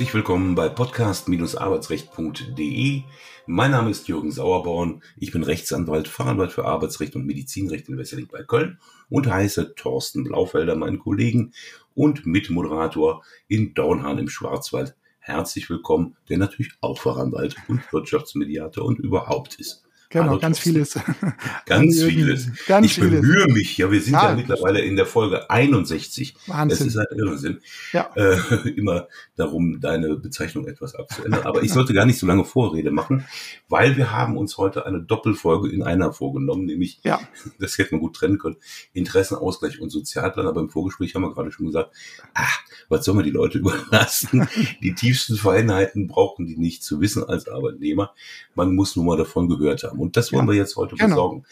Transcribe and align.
Herzlich 0.00 0.14
willkommen 0.14 0.54
bei 0.54 0.70
podcast-arbeitsrecht.de. 0.70 3.02
Mein 3.46 3.70
Name 3.70 3.90
ist 3.90 4.08
Jürgen 4.08 4.32
Sauerborn. 4.32 5.02
Ich 5.18 5.30
bin 5.30 5.42
Rechtsanwalt, 5.42 6.08
Fachanwalt 6.08 6.52
für 6.52 6.64
Arbeitsrecht 6.64 7.16
und 7.16 7.26
Medizinrecht 7.26 7.90
in 7.90 7.98
Wesseling 7.98 8.26
bei 8.26 8.42
Köln 8.42 8.78
und 9.10 9.26
heiße 9.26 9.74
Thorsten 9.74 10.24
Blaufelder, 10.24 10.74
meinen 10.74 11.00
Kollegen 11.00 11.52
und 11.94 12.24
Mitmoderator 12.24 13.22
in 13.46 13.74
Dornhahn 13.74 14.16
im 14.16 14.30
Schwarzwald. 14.30 14.96
Herzlich 15.18 15.68
willkommen, 15.68 16.16
der 16.30 16.38
natürlich 16.38 16.72
auch 16.80 16.98
Fachanwalt 16.98 17.56
und 17.68 17.92
Wirtschaftsmediator 17.92 18.86
und 18.86 19.00
überhaupt 19.00 19.56
ist. 19.56 19.84
Genau, 20.12 20.40
ganz 20.40 20.58
vieles. 20.58 20.98
Ganz 21.66 22.02
vieles. 22.02 22.48
Ganz 22.66 22.84
ich 22.84 22.94
vieles. 22.94 23.20
bemühe 23.20 23.46
mich. 23.46 23.78
Ja, 23.78 23.92
wir 23.92 24.00
sind 24.00 24.14
ja, 24.14 24.30
ja 24.30 24.36
mittlerweile 24.36 24.80
in 24.80 24.96
der 24.96 25.06
Folge 25.06 25.48
61. 25.48 26.34
Wahnsinn. 26.48 26.88
Es 26.88 26.94
ist 26.94 26.98
ein 26.98 27.06
Irrsinn. 27.16 27.60
Ja. 27.92 28.10
Äh, 28.16 28.68
immer 28.76 29.06
darum, 29.36 29.80
deine 29.80 30.16
Bezeichnung 30.16 30.66
etwas 30.66 30.96
abzuändern. 30.96 31.44
Aber 31.44 31.62
ich 31.62 31.72
sollte 31.72 31.94
gar 31.94 32.06
nicht 32.06 32.18
so 32.18 32.26
lange 32.26 32.44
Vorrede 32.44 32.90
machen, 32.90 33.24
weil 33.68 33.96
wir 33.96 34.10
haben 34.10 34.36
uns 34.36 34.58
heute 34.58 34.84
eine 34.84 35.00
Doppelfolge 35.00 35.70
in 35.70 35.84
einer 35.84 36.12
vorgenommen, 36.12 36.64
nämlich, 36.64 36.98
ja. 37.04 37.20
das 37.60 37.78
hätte 37.78 37.94
man 37.94 38.00
gut 38.00 38.16
trennen 38.16 38.38
können, 38.38 38.56
Interessenausgleich 38.92 39.80
und 39.80 39.90
Sozialplan. 39.90 40.48
Aber 40.48 40.60
im 40.60 40.70
Vorgespräch 40.70 41.14
haben 41.14 41.22
wir 41.22 41.32
gerade 41.32 41.52
schon 41.52 41.66
gesagt, 41.66 41.94
ach, 42.34 42.58
was 42.88 43.04
soll 43.04 43.14
man 43.14 43.24
die 43.24 43.30
Leute 43.30 43.58
überlassen? 43.58 44.48
die 44.82 44.92
tiefsten 44.92 45.36
Feinheiten 45.36 46.08
brauchen 46.08 46.46
die 46.46 46.56
nicht 46.56 46.82
zu 46.82 47.00
wissen 47.00 47.22
als 47.22 47.46
Arbeitnehmer. 47.46 48.12
Man 48.56 48.74
muss 48.74 48.96
nur 48.96 49.04
mal 49.04 49.16
davon 49.16 49.48
gehört 49.48 49.84
haben. 49.84 49.99
Und 50.00 50.16
das 50.16 50.32
wollen 50.32 50.46
ja, 50.46 50.52
wir 50.52 50.58
jetzt 50.58 50.76
heute 50.76 50.96
genau. 50.96 51.08
besorgen, 51.08 51.44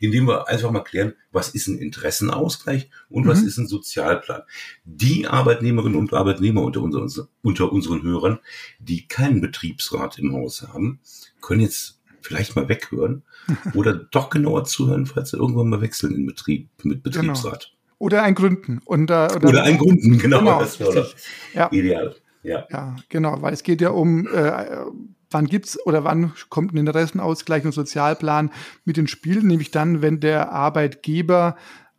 indem 0.00 0.26
wir 0.26 0.48
einfach 0.48 0.70
mal 0.70 0.80
klären, 0.80 1.14
was 1.30 1.50
ist 1.50 1.68
ein 1.68 1.78
Interessenausgleich 1.78 2.90
und 3.08 3.24
mhm. 3.24 3.28
was 3.28 3.42
ist 3.42 3.58
ein 3.58 3.66
Sozialplan. 3.66 4.42
Die 4.84 5.26
Arbeitnehmerinnen 5.26 5.98
und 5.98 6.12
Arbeitnehmer 6.12 6.62
unter, 6.62 6.82
unser, 6.82 7.28
unter 7.42 7.72
unseren 7.72 8.02
Hörern, 8.02 8.38
die 8.78 9.06
keinen 9.06 9.40
Betriebsrat 9.40 10.18
im 10.18 10.32
Haus 10.34 10.62
haben, 10.62 11.00
können 11.40 11.60
jetzt 11.60 12.00
vielleicht 12.20 12.56
mal 12.56 12.68
weghören 12.68 13.22
oder 13.74 13.94
doch 13.94 14.30
genauer 14.30 14.64
zuhören, 14.64 15.06
falls 15.06 15.30
sie 15.30 15.36
irgendwann 15.36 15.68
mal 15.68 15.80
wechseln 15.80 16.14
in 16.14 16.26
Betrieb 16.26 16.68
mit 16.82 17.04
genau. 17.04 17.18
Betriebsrat. 17.18 17.70
Genau. 17.70 17.96
Oder 17.98 18.22
ein 18.24 18.34
Gründen. 18.34 18.80
Und, 18.84 19.10
äh, 19.10 19.28
oder, 19.36 19.48
oder 19.48 19.62
ein 19.62 19.78
Gründen, 19.78 20.18
genau. 20.18 20.40
genau 20.40 20.60
das 20.60 20.80
wäre 20.80 21.08
ja. 21.54 21.70
ideal. 21.70 22.16
Ja. 22.42 22.66
ja, 22.70 22.96
genau, 23.08 23.40
weil 23.40 23.54
es 23.54 23.62
geht 23.62 23.80
ja 23.80 23.90
um 23.90 24.26
äh, 24.26 24.84
wann 25.32 25.46
gibt's 25.46 25.78
oder 25.86 26.04
wann 26.04 26.32
kommt 26.48 26.72
ein 26.72 26.78
Interessenausgleich 26.78 27.64
und 27.64 27.72
Sozialplan 27.72 28.50
mit 28.84 28.98
ins 28.98 29.10
Spiel? 29.10 29.42
Nämlich 29.42 29.70
dann, 29.70 30.02
wenn 30.02 30.20
der 30.20 30.52
Arbeitgeber 30.52 31.56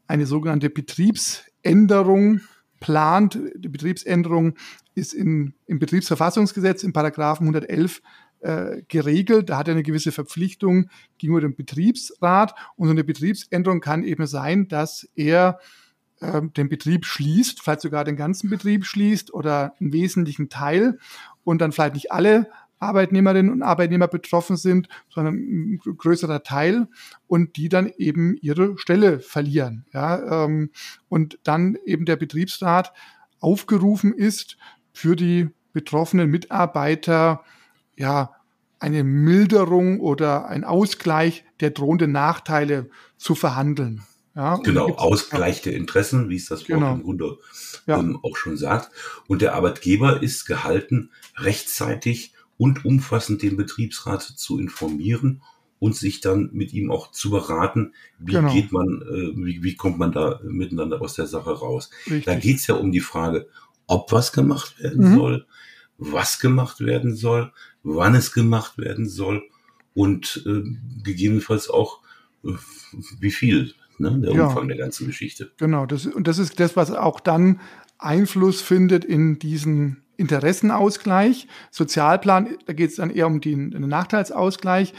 eine 0.07 0.25
sogenannte 0.25 0.69
Betriebsänderung 0.69 2.41
plant. 2.79 3.39
Die 3.55 3.69
Betriebsänderung 3.69 4.55
ist 4.93 5.13
in, 5.13 5.53
im 5.65 5.79
Betriebsverfassungsgesetz 5.79 6.83
im 6.83 6.93
Paragraphen 6.93 7.47
111 7.47 8.01
äh, 8.41 8.81
geregelt. 8.89 9.49
Da 9.49 9.57
hat 9.57 9.69
er 9.69 9.73
eine 9.73 9.83
gewisse 9.83 10.11
Verpflichtung 10.11 10.89
gegenüber 11.17 11.41
dem 11.41 11.55
Betriebsrat. 11.55 12.53
Und 12.75 12.87
so 12.87 12.91
eine 12.91 13.05
Betriebsänderung 13.05 13.79
kann 13.79 14.03
eben 14.03 14.27
sein, 14.27 14.67
dass 14.67 15.07
er 15.15 15.59
äh, 16.19 16.41
den 16.41 16.67
Betrieb 16.67 17.05
schließt, 17.05 17.61
vielleicht 17.61 17.81
sogar 17.81 18.03
den 18.03 18.17
ganzen 18.17 18.49
Betrieb 18.49 18.85
schließt 18.85 19.33
oder 19.33 19.75
einen 19.79 19.93
wesentlichen 19.93 20.49
Teil 20.49 20.99
und 21.45 21.59
dann 21.61 21.71
vielleicht 21.71 21.95
nicht 21.95 22.11
alle 22.11 22.49
Arbeitnehmerinnen 22.83 23.51
und 23.51 23.61
Arbeitnehmer 23.61 24.07
betroffen 24.07 24.57
sind, 24.57 24.87
sondern 25.09 25.35
ein 25.35 25.79
größerer 25.79 26.43
Teil 26.43 26.87
und 27.27 27.55
die 27.57 27.69
dann 27.69 27.91
eben 27.97 28.37
ihre 28.41 28.77
Stelle 28.77 29.19
verlieren. 29.19 29.85
Ja, 29.93 30.45
ähm, 30.45 30.71
und 31.09 31.39
dann 31.43 31.77
eben 31.85 32.05
der 32.05 32.15
Betriebsrat 32.15 32.93
aufgerufen 33.39 34.13
ist, 34.13 34.57
für 34.93 35.16
die 35.16 35.49
betroffenen 35.73 36.29
Mitarbeiter 36.29 37.43
ja 37.97 38.31
eine 38.79 39.03
Milderung 39.03 39.99
oder 39.99 40.47
ein 40.47 40.63
Ausgleich 40.63 41.45
der 41.61 41.72
drohenden 41.72 42.11
Nachteile 42.11 42.89
zu 43.17 43.33
verhandeln. 43.33 44.03
Ja, 44.35 44.57
genau, 44.57 44.89
Ausgleich 44.95 45.61
der 45.61 45.73
Interessen, 45.75 46.29
wie 46.29 46.38
es 46.38 46.47
das 46.47 46.61
Wort 46.61 46.79
genau. 46.79 46.93
im 46.93 47.03
Grunde 47.03 47.38
ja. 47.85 47.99
ähm, 47.99 48.19
auch 48.23 48.35
schon 48.35 48.57
sagt. 48.57 48.89
Und 49.27 49.41
der 49.41 49.53
Arbeitgeber 49.53 50.23
ist 50.23 50.45
gehalten, 50.45 51.11
rechtzeitig 51.38 52.33
und 52.58 52.86
umfassend 52.86 53.41
den 53.41 53.58
Betriebsrat 53.58 54.22
zu 54.22 54.59
informieren 54.59 55.41
und 55.80 55.96
sich 55.96 56.22
dann 56.22 56.50
mit 56.53 56.72
ihm 56.72 56.91
auch 56.91 57.12
zu 57.12 57.30
beraten, 57.30 57.94
wie 58.18 58.34
genau. 58.34 58.53
geht 58.53 58.72
man, 58.72 59.02
äh, 59.02 59.36
wie, 59.36 59.64
wie 59.64 59.75
kommt 59.75 59.97
man 59.97 60.14
da 60.14 60.40
miteinander 60.44 61.02
aus 61.02 61.16
der 61.16 61.28
Sache 61.28 61.52
raus. 61.52 61.90
Richtig. 62.06 62.25
Da 62.25 62.36
geht's 62.36 62.68
ja 62.68 62.75
um 62.75 62.91
die 62.91 63.02
Frage, 63.02 63.50
ob 63.88 64.12
was 64.12 64.31
gemacht 64.31 64.80
werden 64.81 65.12
mhm. 65.12 65.16
soll, 65.16 65.46
was 65.97 66.40
gemacht 66.40 66.80
werden 66.80 67.16
soll, 67.16 67.52
wann 67.84 68.16
es 68.16 68.31
gemacht 68.31 68.78
werden 68.78 69.09
soll 69.09 69.44
und 69.94 70.44
äh, 70.46 70.64
gegebenenfalls 71.03 71.70
auch, 71.70 72.00
äh, 72.46 72.53
wie 73.20 73.31
viel, 73.31 73.74
ne, 73.97 74.20
der 74.22 74.34
ja. 74.34 74.47
Umfang 74.47 74.68
der 74.68 74.78
ganzen 74.78 75.08
Geschichte. 75.08 75.52
Genau, 75.58 75.85
das, 75.85 76.06
und 76.06 76.28
das 76.28 76.38
ist 76.38 76.59
das, 76.59 76.75
was 76.75 76.91
auch 76.91 77.20
dann 77.20 77.59
Einfluss 77.97 78.62
findet 78.62 79.06
in 79.06 79.40
diesen 79.40 80.03
Interessenausgleich. 80.18 81.47
Sozialplan, 81.72 82.57
da 82.66 82.74
geht 82.74 82.91
es 82.91 82.96
dann 82.97 83.09
eher 83.09 83.28
um 83.28 83.41
den, 83.41 83.72
den 83.72 83.88
Nachteilsausgleich. 83.88 84.94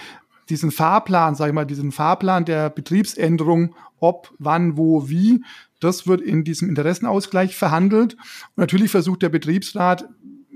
Diesen 0.49 0.71
Fahrplan, 0.71 1.35
sage 1.35 1.51
ich 1.51 1.55
mal, 1.55 1.65
diesen 1.65 1.93
Fahrplan 1.93 2.45
der 2.45 2.69
Betriebsänderung, 2.71 3.75
ob, 3.99 4.33
wann, 4.39 4.77
wo, 4.77 5.09
wie, 5.09 5.43
das 5.81 6.07
wird 6.07 6.21
in 6.21 6.45
diesem 6.45 6.69
Interessenausgleich 6.69 7.57
verhandelt. 7.57 8.15
Und 8.15 8.59
natürlich 8.59 8.91
versucht 8.91 9.23
der 9.23 9.29
Betriebsrat, 9.31 10.09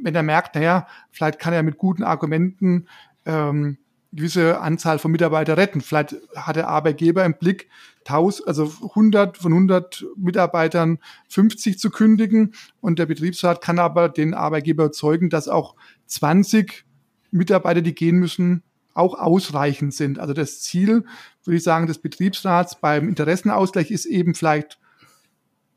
wenn 0.02 0.14
er 0.14 0.22
merkt, 0.22 0.54
naja, 0.54 0.86
vielleicht 1.10 1.38
kann 1.38 1.52
er 1.52 1.62
mit 1.62 1.78
guten 1.78 2.02
Argumenten 2.02 2.86
ähm, 3.26 3.78
gewisse 4.12 4.60
Anzahl 4.60 4.98
von 4.98 5.10
Mitarbeitern 5.10 5.56
retten. 5.56 5.80
Vielleicht 5.80 6.16
hat 6.34 6.56
der 6.56 6.68
Arbeitgeber 6.68 7.24
im 7.24 7.34
Blick, 7.34 7.68
1000, 8.06 8.48
also 8.48 8.72
100 8.82 9.36
von 9.36 9.52
100 9.52 10.06
Mitarbeitern 10.16 10.98
50 11.28 11.78
zu 11.78 11.90
kündigen 11.90 12.54
und 12.80 12.98
der 12.98 13.06
Betriebsrat 13.06 13.60
kann 13.60 13.78
aber 13.78 14.08
den 14.08 14.34
Arbeitgeber 14.34 14.84
erzeugen, 14.84 15.28
dass 15.28 15.48
auch 15.48 15.74
20 16.06 16.86
Mitarbeiter, 17.30 17.82
die 17.82 17.94
gehen 17.94 18.18
müssen, 18.18 18.62
auch 18.94 19.18
ausreichend 19.18 19.94
sind. 19.94 20.18
Also 20.18 20.32
das 20.32 20.60
Ziel, 20.60 21.04
würde 21.44 21.56
ich 21.56 21.62
sagen, 21.62 21.86
des 21.86 21.98
Betriebsrats 21.98 22.80
beim 22.80 23.08
Interessenausgleich 23.08 23.90
ist 23.90 24.06
eben 24.06 24.34
vielleicht 24.34 24.78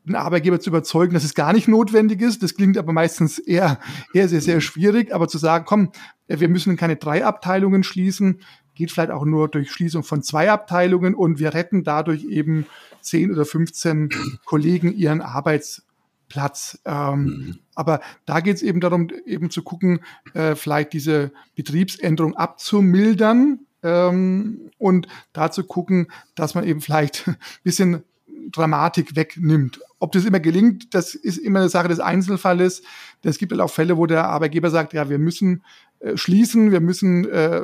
den 0.04 0.16
Arbeitgeber 0.16 0.60
zu 0.60 0.70
überzeugen, 0.70 1.14
dass 1.14 1.24
es 1.24 1.34
gar 1.34 1.52
nicht 1.52 1.68
notwendig 1.68 2.20
ist. 2.20 2.42
Das 2.42 2.54
klingt 2.54 2.76
aber 2.76 2.92
meistens 2.92 3.38
eher, 3.38 3.78
eher 4.12 4.28
sehr, 4.28 4.40
sehr 4.40 4.60
schwierig. 4.60 5.14
Aber 5.14 5.28
zu 5.28 5.38
sagen, 5.38 5.64
komm, 5.64 5.92
wir 6.26 6.48
müssen 6.48 6.76
keine 6.76 6.96
drei 6.96 7.24
Abteilungen 7.24 7.82
schließen, 7.84 8.40
geht 8.74 8.90
vielleicht 8.90 9.10
auch 9.10 9.24
nur 9.24 9.48
durch 9.48 9.70
Schließung 9.70 10.02
von 10.02 10.22
zwei 10.22 10.50
Abteilungen 10.50 11.14
und 11.14 11.38
wir 11.38 11.54
retten 11.54 11.84
dadurch 11.84 12.24
eben 12.24 12.66
zehn 13.00 13.30
oder 13.30 13.44
15 13.44 14.10
Kollegen 14.44 14.92
ihren 14.92 15.20
Arbeitsplatz. 15.20 16.80
Ähm, 16.84 17.24
mhm. 17.24 17.58
Aber 17.74 18.00
da 18.24 18.40
geht 18.40 18.56
es 18.56 18.62
eben 18.62 18.80
darum, 18.80 19.08
eben 19.26 19.50
zu 19.50 19.62
gucken, 19.62 20.00
äh, 20.34 20.54
vielleicht 20.54 20.92
diese 20.94 21.32
Betriebsänderung 21.54 22.34
abzumildern 22.34 23.66
ähm, 23.82 24.70
und 24.78 25.06
da 25.32 25.50
zu 25.50 25.64
gucken, 25.64 26.08
dass 26.34 26.54
man 26.54 26.64
eben 26.64 26.80
vielleicht 26.80 27.28
ein 27.28 27.36
bisschen 27.62 28.04
Dramatik 28.50 29.14
wegnimmt. 29.14 29.80
Ob 29.98 30.12
das 30.12 30.24
immer 30.24 30.40
gelingt, 30.40 30.94
das 30.94 31.14
ist 31.14 31.38
immer 31.38 31.60
eine 31.60 31.68
Sache 31.68 31.88
des 31.88 32.00
Einzelfalles. 32.00 32.82
Es 33.22 33.38
gibt 33.38 33.52
halt 33.52 33.60
auch 33.60 33.70
Fälle, 33.70 33.96
wo 33.96 34.06
der 34.06 34.28
Arbeitgeber 34.28 34.70
sagt, 34.70 34.92
ja, 34.92 35.08
wir 35.08 35.18
müssen 35.18 35.62
äh, 36.00 36.16
schließen, 36.16 36.72
wir 36.72 36.80
müssen, 36.80 37.28
äh, 37.28 37.62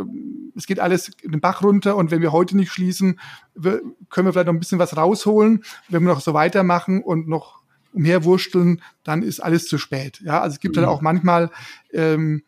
es 0.57 0.67
geht 0.67 0.81
alles 0.81 1.11
den 1.25 1.41
Bach 1.41 1.63
runter 1.63 1.97
und 1.97 2.11
wenn 2.11 2.23
wir 2.23 2.33
heute 2.33 2.57
nicht 2.57 2.71
schließen, 2.71 3.19
wir, 3.55 3.83
können 4.11 4.27
wir 4.29 4.33
vielleicht 4.33 4.47
noch 4.47 4.55
ein 4.55 4.61
bisschen 4.61 4.79
was 4.79 4.97
rausholen. 4.97 5.65
Wenn 5.89 6.03
wir 6.05 6.13
noch 6.13 6.21
so 6.21 6.35
weitermachen 6.35 7.03
und 7.03 7.29
noch 7.29 7.63
umherwursteln, 7.93 8.83
dann 9.03 9.23
ist 9.23 9.41
alles 9.41 9.67
zu 9.67 9.79
spät. 9.79 10.21
Ja, 10.23 10.41
also 10.41 10.55
es 10.55 10.61
gibt 10.61 10.77
halt 10.77 10.87
mhm. 10.87 10.91
halt 10.91 10.99
auch 10.99 11.03
manchmal, 11.03 11.51
ähm, 11.93 12.43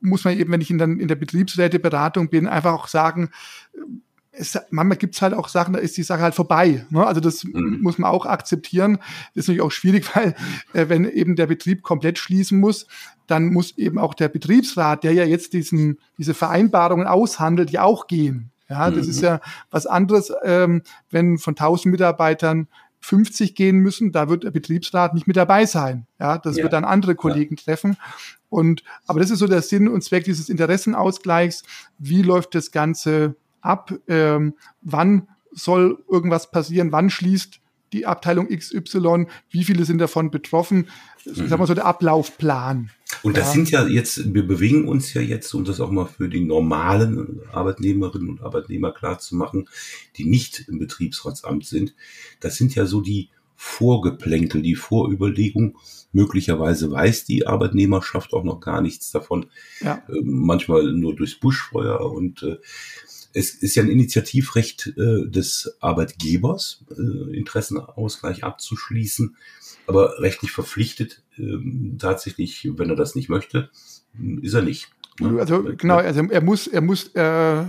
muss 0.00 0.24
man 0.24 0.38
eben, 0.38 0.50
wenn 0.50 0.62
ich 0.62 0.70
in, 0.70 0.78
der, 0.78 0.88
in 0.88 1.08
der 1.08 1.16
Betriebsräteberatung 1.16 2.30
bin, 2.30 2.46
einfach 2.46 2.72
auch 2.72 2.88
sagen, 2.88 3.30
es, 4.40 4.58
manchmal 4.70 4.98
gibt's 4.98 5.20
halt 5.22 5.34
auch 5.34 5.48
Sachen, 5.48 5.74
da 5.74 5.80
ist 5.80 5.96
die 5.96 6.02
Sache 6.02 6.22
halt 6.22 6.34
vorbei. 6.34 6.84
Ne? 6.90 7.06
Also 7.06 7.20
das 7.20 7.44
mhm. 7.44 7.78
muss 7.82 7.98
man 7.98 8.10
auch 8.10 8.26
akzeptieren. 8.26 8.98
Das 9.34 9.44
ist 9.44 9.48
natürlich 9.48 9.62
auch 9.62 9.70
schwierig, 9.70 10.04
weil 10.16 10.34
äh, 10.72 10.88
wenn 10.88 11.04
eben 11.04 11.36
der 11.36 11.46
Betrieb 11.46 11.82
komplett 11.82 12.18
schließen 12.18 12.58
muss, 12.58 12.86
dann 13.26 13.52
muss 13.52 13.76
eben 13.78 13.98
auch 13.98 14.14
der 14.14 14.28
Betriebsrat, 14.28 15.04
der 15.04 15.12
ja 15.12 15.24
jetzt 15.24 15.52
diesen, 15.52 15.98
diese 16.18 16.34
Vereinbarungen 16.34 17.06
aushandelt, 17.06 17.70
ja 17.70 17.82
auch 17.82 18.06
gehen. 18.06 18.50
Ja, 18.68 18.90
das 18.90 19.06
mhm. 19.06 19.10
ist 19.10 19.20
ja 19.20 19.40
was 19.70 19.86
anderes, 19.86 20.32
ähm, 20.44 20.82
wenn 21.10 21.38
von 21.38 21.52
1000 21.52 21.92
Mitarbeitern 21.92 22.68
50 23.00 23.54
gehen 23.54 23.78
müssen, 23.78 24.12
da 24.12 24.28
wird 24.28 24.44
der 24.44 24.50
Betriebsrat 24.50 25.14
nicht 25.14 25.26
mit 25.26 25.36
dabei 25.36 25.66
sein. 25.66 26.06
Ja, 26.18 26.38
das 26.38 26.56
ja. 26.56 26.64
wird 26.64 26.72
dann 26.72 26.84
andere 26.84 27.14
Kollegen 27.14 27.56
ja. 27.56 27.64
treffen. 27.64 27.96
Und, 28.48 28.84
aber 29.06 29.20
das 29.20 29.30
ist 29.30 29.38
so 29.38 29.46
der 29.46 29.62
Sinn 29.62 29.88
und 29.88 30.04
Zweck 30.04 30.24
dieses 30.24 30.48
Interessenausgleichs. 30.48 31.62
Wie 31.98 32.22
läuft 32.22 32.54
das 32.54 32.70
Ganze 32.70 33.36
ab, 33.60 33.92
ähm, 34.08 34.54
wann 34.82 35.28
soll 35.52 36.02
irgendwas 36.08 36.50
passieren, 36.50 36.92
wann 36.92 37.10
schließt 37.10 37.60
die 37.92 38.06
Abteilung 38.06 38.48
XY, 38.48 39.26
wie 39.50 39.64
viele 39.64 39.84
sind 39.84 39.98
davon 39.98 40.30
betroffen, 40.30 40.88
mhm. 41.24 41.48
sagen 41.48 41.62
wir 41.62 41.66
so 41.66 41.74
der 41.74 41.86
Ablaufplan. 41.86 42.90
Und 43.22 43.36
das 43.36 43.48
ja. 43.48 43.52
sind 43.52 43.70
ja 43.70 43.86
jetzt, 43.86 44.32
wir 44.32 44.46
bewegen 44.46 44.86
uns 44.86 45.12
ja 45.12 45.20
jetzt, 45.20 45.52
um 45.54 45.64
das 45.64 45.80
auch 45.80 45.90
mal 45.90 46.06
für 46.06 46.28
die 46.28 46.40
normalen 46.40 47.40
Arbeitnehmerinnen 47.52 48.28
und 48.28 48.42
Arbeitnehmer 48.42 48.92
klar 48.92 49.18
zu 49.18 49.34
machen, 49.36 49.68
die 50.16 50.24
nicht 50.24 50.66
im 50.68 50.78
Betriebsratsamt 50.78 51.66
sind. 51.66 51.94
Das 52.38 52.56
sind 52.56 52.74
ja 52.74 52.86
so 52.86 53.00
die 53.00 53.28
Vorgeplänkel, 53.56 54.62
die 54.62 54.76
Vorüberlegung. 54.76 55.76
Möglicherweise 56.12 56.90
weiß 56.90 57.26
die 57.26 57.46
Arbeitnehmerschaft 57.46 58.32
auch 58.32 58.42
noch 58.42 58.60
gar 58.60 58.80
nichts 58.80 59.10
davon. 59.10 59.46
Ja. 59.80 60.02
Äh, 60.08 60.22
manchmal 60.22 60.92
nur 60.92 61.14
durchs 61.14 61.38
Buschfeuer 61.38 62.00
und 62.10 62.42
äh, 62.42 62.56
es 63.32 63.54
ist 63.54 63.74
ja 63.74 63.82
ein 63.82 63.88
Initiativrecht 63.88 64.92
äh, 64.96 65.28
des 65.28 65.76
Arbeitgebers, 65.80 66.84
äh, 66.90 67.36
Interessenausgleich 67.36 68.44
abzuschließen, 68.44 69.36
aber 69.86 70.20
rechtlich 70.20 70.52
verpflichtet 70.52 71.22
äh, 71.38 71.58
tatsächlich, 71.98 72.68
wenn 72.76 72.90
er 72.90 72.96
das 72.96 73.14
nicht 73.14 73.28
möchte, 73.28 73.70
ist 74.42 74.54
er 74.54 74.62
nicht. 74.62 74.90
Ne? 75.20 75.38
Also 75.38 75.62
genau, 75.76 75.96
also 75.96 76.22
er 76.22 76.42
muss, 76.42 76.66
er 76.66 76.80
muss 76.80 77.14
äh, 77.14 77.64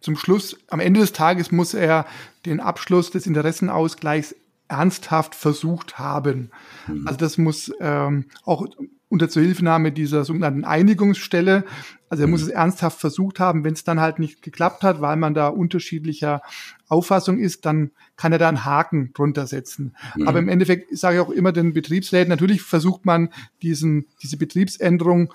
zum 0.00 0.16
Schluss, 0.16 0.56
am 0.68 0.80
Ende 0.80 1.00
des 1.00 1.12
Tages 1.12 1.50
muss 1.50 1.74
er 1.74 2.06
den 2.46 2.60
Abschluss 2.60 3.10
des 3.10 3.26
Interessenausgleichs 3.26 4.34
ernsthaft 4.68 5.34
versucht 5.34 5.98
haben. 5.98 6.50
Mhm. 6.86 7.06
Also 7.06 7.18
das 7.18 7.38
muss 7.38 7.72
ähm, 7.80 8.26
auch 8.44 8.66
unter 9.14 9.28
Zuhilfenahme 9.28 9.92
dieser 9.92 10.24
sogenannten 10.24 10.64
Einigungsstelle. 10.64 11.64
Also 12.08 12.24
er 12.24 12.26
muss 12.26 12.42
mhm. 12.42 12.48
es 12.48 12.52
ernsthaft 12.52 13.00
versucht 13.00 13.40
haben. 13.40 13.64
Wenn 13.64 13.72
es 13.72 13.84
dann 13.84 14.00
halt 14.00 14.18
nicht 14.18 14.42
geklappt 14.42 14.82
hat, 14.82 15.00
weil 15.00 15.16
man 15.16 15.34
da 15.34 15.48
unterschiedlicher 15.48 16.42
Auffassung 16.88 17.38
ist, 17.38 17.64
dann 17.64 17.92
kann 18.16 18.32
er 18.32 18.38
da 18.38 18.48
einen 18.48 18.64
Haken 18.64 19.12
drunter 19.14 19.46
setzen. 19.46 19.94
Mhm. 20.16 20.28
Aber 20.28 20.40
im 20.40 20.48
Endeffekt 20.48 20.98
sage 20.98 21.16
ich 21.16 21.22
auch 21.22 21.30
immer 21.30 21.52
den 21.52 21.72
Betriebsräten, 21.72 22.28
natürlich 22.28 22.62
versucht 22.62 23.06
man 23.06 23.30
diesen, 23.62 24.06
diese 24.20 24.36
Betriebsänderung 24.36 25.32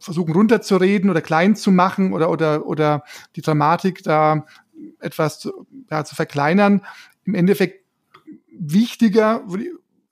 versuchen 0.00 0.32
runterzureden 0.32 1.10
oder 1.10 1.20
klein 1.20 1.54
zu 1.54 1.70
machen 1.70 2.14
oder, 2.14 2.30
oder, 2.30 2.66
oder 2.66 3.04
die 3.36 3.42
Dramatik 3.42 4.02
da 4.02 4.46
etwas 5.00 5.38
zu, 5.38 5.66
ja, 5.90 6.04
zu 6.04 6.14
verkleinern. 6.14 6.82
Im 7.24 7.34
Endeffekt 7.34 7.84
wichtiger 8.58 9.44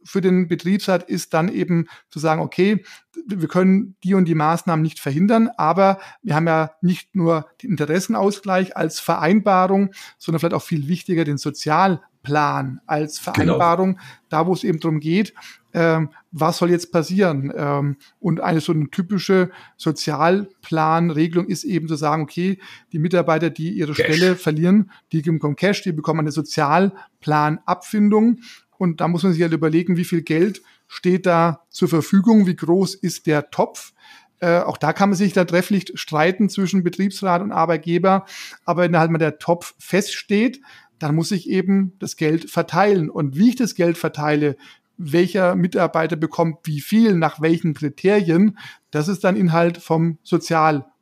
für 0.07 0.21
den 0.21 0.49
Betriebsrat 0.49 1.03
ist 1.03 1.35
dann 1.35 1.49
eben 1.49 1.89
zu 2.09 2.19
sagen, 2.19 2.41
okay, 2.41 2.85
wir 3.27 3.49
können 3.49 3.97
die 4.05 4.15
und 4.15 4.27
die 4.27 4.35
Maßnahmen 4.35 4.83
nicht 4.83 5.01
verhindern, 5.01 5.51
aber 5.57 5.99
wir 6.23 6.35
haben 6.35 6.47
ja 6.47 6.73
nicht 6.81 7.15
nur 7.15 7.47
den 7.63 7.73
Interessenausgleich 7.73 8.77
als 8.77 9.01
Vereinbarung, 9.01 9.91
sondern 10.19 10.41
vielleicht 10.41 10.55
auch 10.55 10.63
viel 10.63 10.89
wichtiger 10.89 11.25
den 11.25 11.39
Sozialplan 11.39 12.81
als 12.87 13.19
genau. 13.19 13.35
Vereinbarung, 13.35 13.95
genau. 13.95 14.05
da 14.29 14.47
wo 14.47 14.53
es 14.53 14.65
eben 14.65 14.81
darum 14.81 15.01
geht, 15.01 15.35
ähm, 15.77 16.09
was 16.33 16.59
soll 16.59 16.71
jetzt 16.71 16.91
passieren? 16.91 17.53
Ähm, 17.55 17.99
und 18.19 18.41
eine 18.41 18.61
so 18.63 18.73
eine 18.73 18.89
typische 18.91 19.51
Sozialplanregelung 19.77 21.47
ist 21.47 21.65
eben 21.65 21.87
zu 21.87 21.97
sagen, 21.97 22.23
okay, 22.23 22.59
die 22.93 22.99
Mitarbeiter, 22.99 23.51
die 23.51 23.69
ihre 23.71 23.93
Cash. 23.93 24.07
Stelle 24.07 24.37
verlieren, 24.37 24.91
die 25.13 25.21
bekommen 25.21 25.57
Cash, 25.57 25.83
die 25.83 25.93
bekommen 25.93 26.21
eine 26.21 26.33
Sozialplanabfindung 26.33 28.39
und 28.79 29.01
da 29.01 29.09
muss 29.09 29.23
man 29.23 29.33
sich 29.33 29.43
halt 29.43 29.53
überlegen, 29.53 29.97
wie 29.97 30.05
viel 30.05 30.23
Geld 30.23 30.63
steht 30.89 31.27
da 31.27 31.63
zur 31.71 31.89
Verfügung, 31.89 32.47
wie 32.47 32.57
groß 32.57 32.95
ist 32.95 33.27
der 33.27 33.51
Topf. 33.51 33.93
Äh, 34.41 34.61
auch 34.61 34.77
da 34.77 34.93
kann 34.93 35.11
man 35.11 35.17
sich 35.17 35.33
da 35.33 35.45
trefflich 35.45 35.93
streiten 35.95 36.49
zwischen 36.49 36.83
Betriebsrat 36.83 37.43
und 37.43 37.53
Arbeitgeber. 37.53 38.27
Aber 38.65 38.83
wenn 38.83 38.97
halt 38.97 39.11
mal 39.11 39.19
der 39.19 39.39
Topf 39.39 39.75
feststeht, 39.79 40.61
dann 40.99 41.15
muss 41.15 41.31
ich 41.31 41.49
eben 41.49 41.93
das 41.99 42.17
Geld 42.17 42.51
verteilen. 42.51 43.11
Und 43.11 43.37
wie 43.37 43.51
ich 43.51 43.57
das 43.57 43.75
Geld 43.75 43.99
verteile, 43.99 44.57
welcher 44.99 45.55
Mitarbeiter 45.57 46.17
bekommt 46.17 46.59
wie 46.65 46.81
viel, 46.81 47.17
nach 47.17 47.41
welchen 47.41 47.75
Kriterien, 47.75 48.59
das 48.91 49.09
ist 49.09 49.25
dann 49.25 49.37
Inhalt 49.37 49.79
vom 49.79 50.19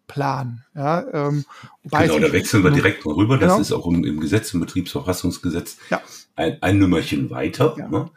Sozialplan. 0.06 0.64
Ja, 0.74 1.28
ähm, 1.28 1.44
genau, 1.82 2.18
da 2.18 2.32
wechseln 2.32 2.64
wir 2.64 2.70
direkt 2.70 3.04
mal 3.04 3.14
rüber. 3.14 3.38
Das 3.38 3.52
genau. 3.52 3.60
ist 3.60 3.72
auch 3.72 3.86
im, 3.86 4.04
im 4.04 4.20
Gesetz, 4.20 4.54
im 4.54 4.60
Betriebsverfassungsgesetz 4.60 5.78
ja 5.90 6.00
ein, 6.36 6.62
ein 6.62 6.78
Nummerchen 6.78 7.30
weiter, 7.30 7.74
ja. 7.78 7.88
ne, 7.88 8.10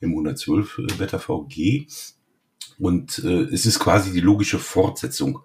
im 0.00 0.10
112 0.10 0.78
äh, 0.78 0.98
Wetter 0.98 1.18
VG. 1.18 1.86
Und 2.78 3.18
äh, 3.24 3.42
es 3.44 3.66
ist 3.66 3.78
quasi 3.78 4.12
die 4.12 4.20
logische 4.20 4.58
Fortsetzung. 4.58 5.40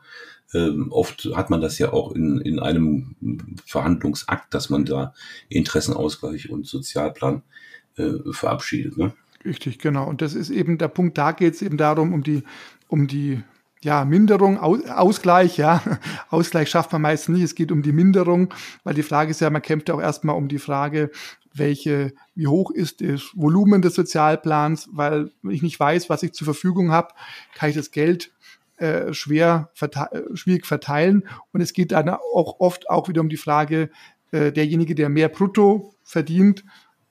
Ähm, 0.54 0.92
oft 0.92 1.30
hat 1.36 1.50
man 1.50 1.60
das 1.60 1.78
ja 1.80 1.92
auch 1.92 2.14
in, 2.14 2.40
in 2.40 2.60
einem 2.60 3.16
Verhandlungsakt, 3.66 4.54
dass 4.54 4.70
man 4.70 4.86
da 4.86 5.14
Interessenausgleich 5.50 6.50
und 6.50 6.66
Sozialplan 6.66 7.44
äh, 7.98 8.12
verabschiedet. 8.32 8.98
Ne? 8.98 9.14
Richtig, 9.44 9.80
genau. 9.80 10.08
Und 10.08 10.22
das 10.22 10.34
ist 10.34 10.50
eben 10.50 10.78
der 10.78 10.88
Punkt, 10.88 11.18
da 11.18 11.32
geht 11.32 11.56
es 11.56 11.62
eben 11.62 11.78
darum, 11.78 12.14
um 12.14 12.24
die, 12.24 12.44
um 12.88 13.08
die 13.08 13.44
ja, 13.86 14.04
Minderung, 14.04 14.58
Ausgleich, 14.58 15.58
ja. 15.58 15.80
Ausgleich 16.30 16.72
schafft 16.72 16.92
man 16.92 17.04
meistens 17.04 17.36
nicht. 17.36 17.44
Es 17.44 17.54
geht 17.54 17.72
um 17.72 17.84
die 17.84 17.92
Minderung, 17.92 18.52
weil 18.84 18.96
die 18.96 19.04
Frage 19.04 19.30
ist 19.30 19.42
ja, 19.42 19.50
man 19.52 19.62
kämpft 19.62 19.90
ja 19.90 19.96
auch 19.96 20.02
erstmal 20.02 20.36
um 20.36 20.48
die 20.48 20.58
Frage, 20.58 21.12
welche, 21.54 22.14
wie 22.34 22.48
hoch 22.48 22.72
ist 22.72 23.02
das 23.02 23.22
Volumen 23.36 23.84
des 23.84 23.94
Sozialplans, 23.94 24.90
weil 24.92 25.30
wenn 25.44 25.54
ich 25.54 25.62
nicht 25.62 25.80
weiß, 25.80 26.10
was 26.10 26.24
ich 26.24 26.34
zur 26.34 26.46
Verfügung 26.46 26.92
habe, 26.92 27.14
kann 27.54 27.70
ich 27.70 27.76
das 27.76 27.92
Geld 27.92 28.32
äh, 28.78 29.14
schwer 29.14 29.70
verte 29.76 30.10
äh, 30.12 30.36
schwierig 30.36 30.66
verteilen. 30.66 31.28
Und 31.54 31.62
es 31.62 31.72
geht 31.72 31.92
dann 31.92 32.10
auch 32.10 32.60
oft 32.60 32.90
auch 32.90 33.08
wieder 33.08 33.22
um 33.22 33.30
die 33.30 33.38
Frage, 33.38 33.92
äh, 34.32 34.52
derjenige, 34.52 34.96
der 34.96 35.10
mehr 35.10 35.30
brutto 35.30 35.94
verdient, 36.04 36.66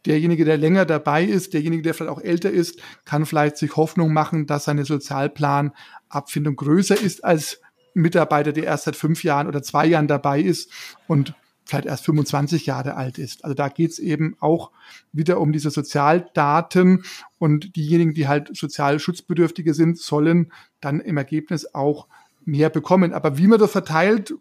derjenige, 0.07 0.45
der 0.45 0.57
länger 0.57 0.85
dabei 0.85 1.25
ist, 1.25 1.55
derjenige, 1.55 1.83
der 1.83 1.95
vielleicht 1.95 2.13
auch 2.13 2.21
älter 2.21 2.51
ist, 2.51 2.81
kann 3.05 3.27
vielleicht 3.27 3.57
sich 3.57 3.77
Hoffnung 3.77 4.13
machen, 4.13 4.47
dass 4.47 4.65
seine 4.65 4.85
Sozialplanabfindung 4.85 6.57
größer 6.57 7.01
ist 7.01 7.25
als 7.25 7.61
Mitarbeiter, 7.95 8.53
der 8.53 8.65
erst 8.65 8.85
seit 8.85 8.97
fünf 8.97 9.25
Jahren 9.25 9.47
oder 9.47 9.63
zwei 9.63 9.87
Jahren 9.87 10.09
dabei 10.09 10.41
ist 10.41 10.71
und 11.07 11.35
vielleicht 11.65 11.87
erst 11.87 12.05
25 12.05 12.67
Jahre 12.67 12.95
alt 12.97 13.19
ist. 13.19 13.45
Also 13.45 13.55
da 13.55 13.69
geht 13.69 13.93
es 13.93 13.99
eben 13.99 14.37
auch 14.41 14.71
wieder 15.13 15.41
um 15.41 15.53
diese 15.53 15.71
Sozialdaten 15.71 17.05
und 17.39 17.77
diejenigen, 17.77 18.15
die 18.15 18.29
halt 18.29 18.55
sozial 18.55 18.99
Schutzbedürftige 18.99 19.73
sind, 19.73 19.99
sollen 19.99 20.53
dann 20.81 21.01
im 21.01 21.17
Ergebnis 21.17 21.75
auch 21.75 22.07
mehr 22.45 22.69
bekommen. 22.69 23.15
Aber 23.15 23.39
wie 23.39 23.47
man 23.47 23.59
das 23.59 23.73
verteilt, 23.73 24.35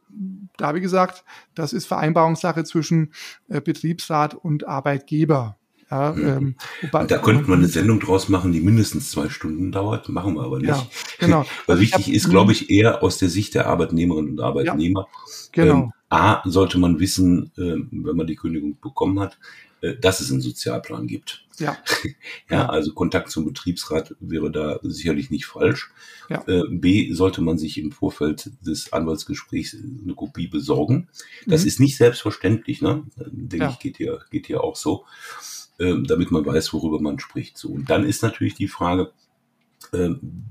da 0.58 0.68
habe 0.68 0.78
ich 0.78 0.84
gesagt, 0.84 1.24
das 1.56 1.74
ist 1.74 1.86
Vereinbarungssache 1.86 2.64
zwischen 2.64 3.14
äh, 3.50 3.62
Betriebsrat 3.62 4.36
und 4.36 4.68
Arbeitgeber. 4.68 5.58
Ja, 5.92 6.12
mhm. 6.12 6.26
ähm, 6.26 6.56
wobei, 6.82 7.06
da 7.06 7.20
könnte 7.20 7.50
man 7.50 7.60
eine 7.60 7.68
Sendung 7.68 8.00
draus 8.00 8.28
machen, 8.30 8.52
die 8.52 8.62
mindestens 8.62 9.12
zwei 9.12 9.30
Stunden 9.30 9.72
dauert, 9.72 10.10
machen 10.10 10.36
wir 10.36 10.44
aber 10.44 10.58
nicht. 10.58 10.70
Ja, 10.70 10.88
genau. 11.20 11.46
Weil 11.68 11.80
wichtig 11.80 12.08
hab, 12.08 12.14
ist, 12.14 12.30
glaube 12.30 12.52
ich, 12.52 12.70
eher 12.72 13.04
aus 13.04 13.20
der 13.20 13.30
Sicht 13.30 13.54
der 13.54 13.68
Arbeitnehmerinnen 13.68 14.32
und 14.32 14.42
Arbeitnehmer. 14.42 15.08
Ja, 15.56 15.64
genau. 15.64 15.76
Ähm, 15.76 15.92
A, 16.10 16.42
sollte 16.46 16.80
man 16.80 17.00
wissen, 17.00 17.52
äh, 17.58 17.76
wenn 17.92 18.16
man 18.16 18.28
die 18.28 18.36
Kündigung 18.36 18.80
bekommen 18.80 19.20
hat, 19.20 19.38
dass 20.00 20.20
es 20.20 20.32
einen 20.32 20.42
Sozialplan 20.42 21.08
gibt. 21.08 21.44
Ja. 21.60 21.78
ja, 22.50 22.66
also 22.68 22.94
Kontakt 22.94 23.30
zum 23.30 23.46
Betriebsrat 23.46 24.16
wäre 24.20 24.52
da 24.52 24.80
sicherlich 24.82 25.30
nicht 25.30 25.46
falsch. 25.46 25.92
Ja. 26.28 26.44
Äh, 26.48 26.64
B, 26.68 27.14
sollte 27.14 27.44
man 27.44 27.60
sich 27.60 27.78
im 27.78 27.92
Vorfeld 27.92 28.50
des 28.66 28.92
Anwaltsgesprächs 28.92 29.78
eine 30.04 30.16
Kopie 30.16 30.48
besorgen. 30.48 31.10
Das 31.46 31.62
mhm. 31.62 31.68
ist 31.68 31.80
nicht 31.80 31.98
selbstverständlich, 31.98 32.82
ne? 32.82 33.04
Denke 33.18 33.66
ja. 33.66 33.70
ich, 33.70 33.78
geht 33.78 33.98
hier, 33.98 34.22
geht 34.32 34.48
hier 34.48 34.64
auch 34.64 34.76
so, 34.76 35.06
äh, 35.78 35.94
damit 36.04 36.32
man 36.32 36.44
weiß, 36.44 36.74
worüber 36.74 37.00
man 37.00 37.20
spricht. 37.20 37.56
So. 37.58 37.70
Und 37.70 37.88
dann 37.88 38.04
ist 38.04 38.24
natürlich 38.24 38.56
die 38.56 38.68
Frage, 38.68 39.12
äh, 39.92 40.10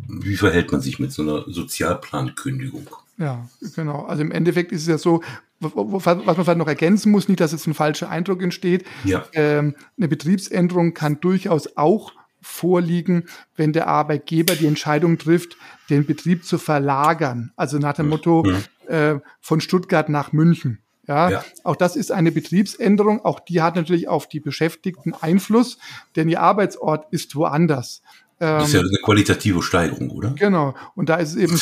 wie 0.09 0.37
verhält 0.37 0.71
man 0.71 0.81
sich 0.81 1.01
mit 1.01 1.13
so 1.13 1.23
einer 1.23 1.45
Sozialplankündigung? 1.49 2.89
Ja, 3.19 3.49
genau. 3.75 4.05
Also 4.05 4.23
im 4.23 4.31
Endeffekt 4.31 4.73
ist 4.73 4.83
es 4.83 4.89
ja 4.89 4.99
so, 4.99 5.23
was 5.63 6.05
man 6.05 6.35
vielleicht 6.35 6.59
noch 6.59 6.69
ergänzen 6.69 7.13
muss, 7.13 7.29
nicht, 7.29 7.41
dass 7.41 7.53
jetzt 7.53 7.67
ein 7.67 7.75
falscher 7.75 8.11
Eindruck 8.11 8.43
entsteht. 8.43 8.85
Ja. 9.05 9.25
Ähm, 9.33 9.75
eine 9.97 10.09
Betriebsänderung 10.09 10.95
kann 10.95 11.21
durchaus 11.21 11.77
auch 11.77 12.13
vorliegen, 12.41 13.25
wenn 13.57 13.73
der 13.73 13.87
Arbeitgeber 13.87 14.55
die 14.55 14.67
Entscheidung 14.67 15.19
trifft, 15.19 15.57
den 15.91 16.05
Betrieb 16.05 16.45
zu 16.45 16.59
verlagern. 16.59 17.53
Also 17.57 17.79
nach 17.79 17.95
dem 17.95 18.09
Motto 18.09 18.43
mhm. 18.43 18.93
äh, 18.93 19.15
von 19.41 19.61
Stuttgart 19.61 20.09
nach 20.09 20.33
München. 20.33 20.79
Ja, 21.09 21.31
ja, 21.31 21.45
auch 21.65 21.75
das 21.75 21.97
ist 21.97 22.13
eine 22.13 22.31
Betriebsänderung. 22.31 23.25
Auch 23.25 23.41
die 23.41 23.61
hat 23.61 23.75
natürlich 23.75 24.07
auf 24.07 24.29
die 24.29 24.39
Beschäftigten 24.39 25.15
Einfluss, 25.15 25.79
denn 26.15 26.29
ihr 26.29 26.41
Arbeitsort 26.41 27.13
ist 27.13 27.35
woanders 27.35 28.03
das 28.43 28.69
ist 28.69 28.75
ja 28.75 28.81
ähm, 28.81 28.89
eine 28.89 28.99
qualitative 29.05 29.63
Steigerung, 29.63 30.11
oder? 30.11 30.31
Genau. 30.31 30.75
Und 30.97 31.09
da 31.09 31.17
ist 31.17 31.31
es 31.31 31.37
eben, 31.37 31.61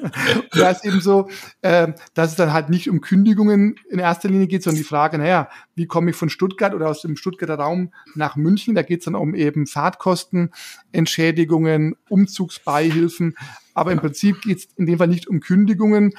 da 0.52 0.70
ist 0.70 0.84
eben 0.84 1.00
so, 1.00 1.28
äh, 1.62 1.92
dass 2.14 2.30
es 2.30 2.36
dann 2.36 2.52
halt 2.52 2.68
nicht 2.68 2.90
um 2.90 3.00
Kündigungen 3.00 3.76
in 3.88 4.00
erster 4.00 4.28
Linie 4.28 4.48
geht, 4.48 4.64
sondern 4.64 4.78
die 4.78 4.88
Frage, 4.88 5.18
naja, 5.18 5.48
wie 5.76 5.86
komme 5.86 6.10
ich 6.10 6.16
von 6.16 6.28
Stuttgart 6.28 6.74
oder 6.74 6.88
aus 6.88 7.02
dem 7.02 7.16
Stuttgarter 7.16 7.54
Raum 7.54 7.92
nach 8.16 8.34
München? 8.34 8.74
Da 8.74 8.82
geht 8.82 9.00
es 9.00 9.04
dann 9.04 9.14
um 9.14 9.36
eben 9.36 9.68
Fahrtkosten, 9.68 10.52
Entschädigungen, 10.90 11.94
Umzugsbeihilfen. 12.08 13.36
Aber 13.74 13.92
im 13.92 14.00
Prinzip 14.00 14.40
geht 14.42 14.58
es 14.58 14.68
in 14.76 14.86
dem 14.86 14.98
Fall 14.98 15.08
nicht 15.08 15.28
um 15.28 15.38
Kündigungen, 15.38 16.12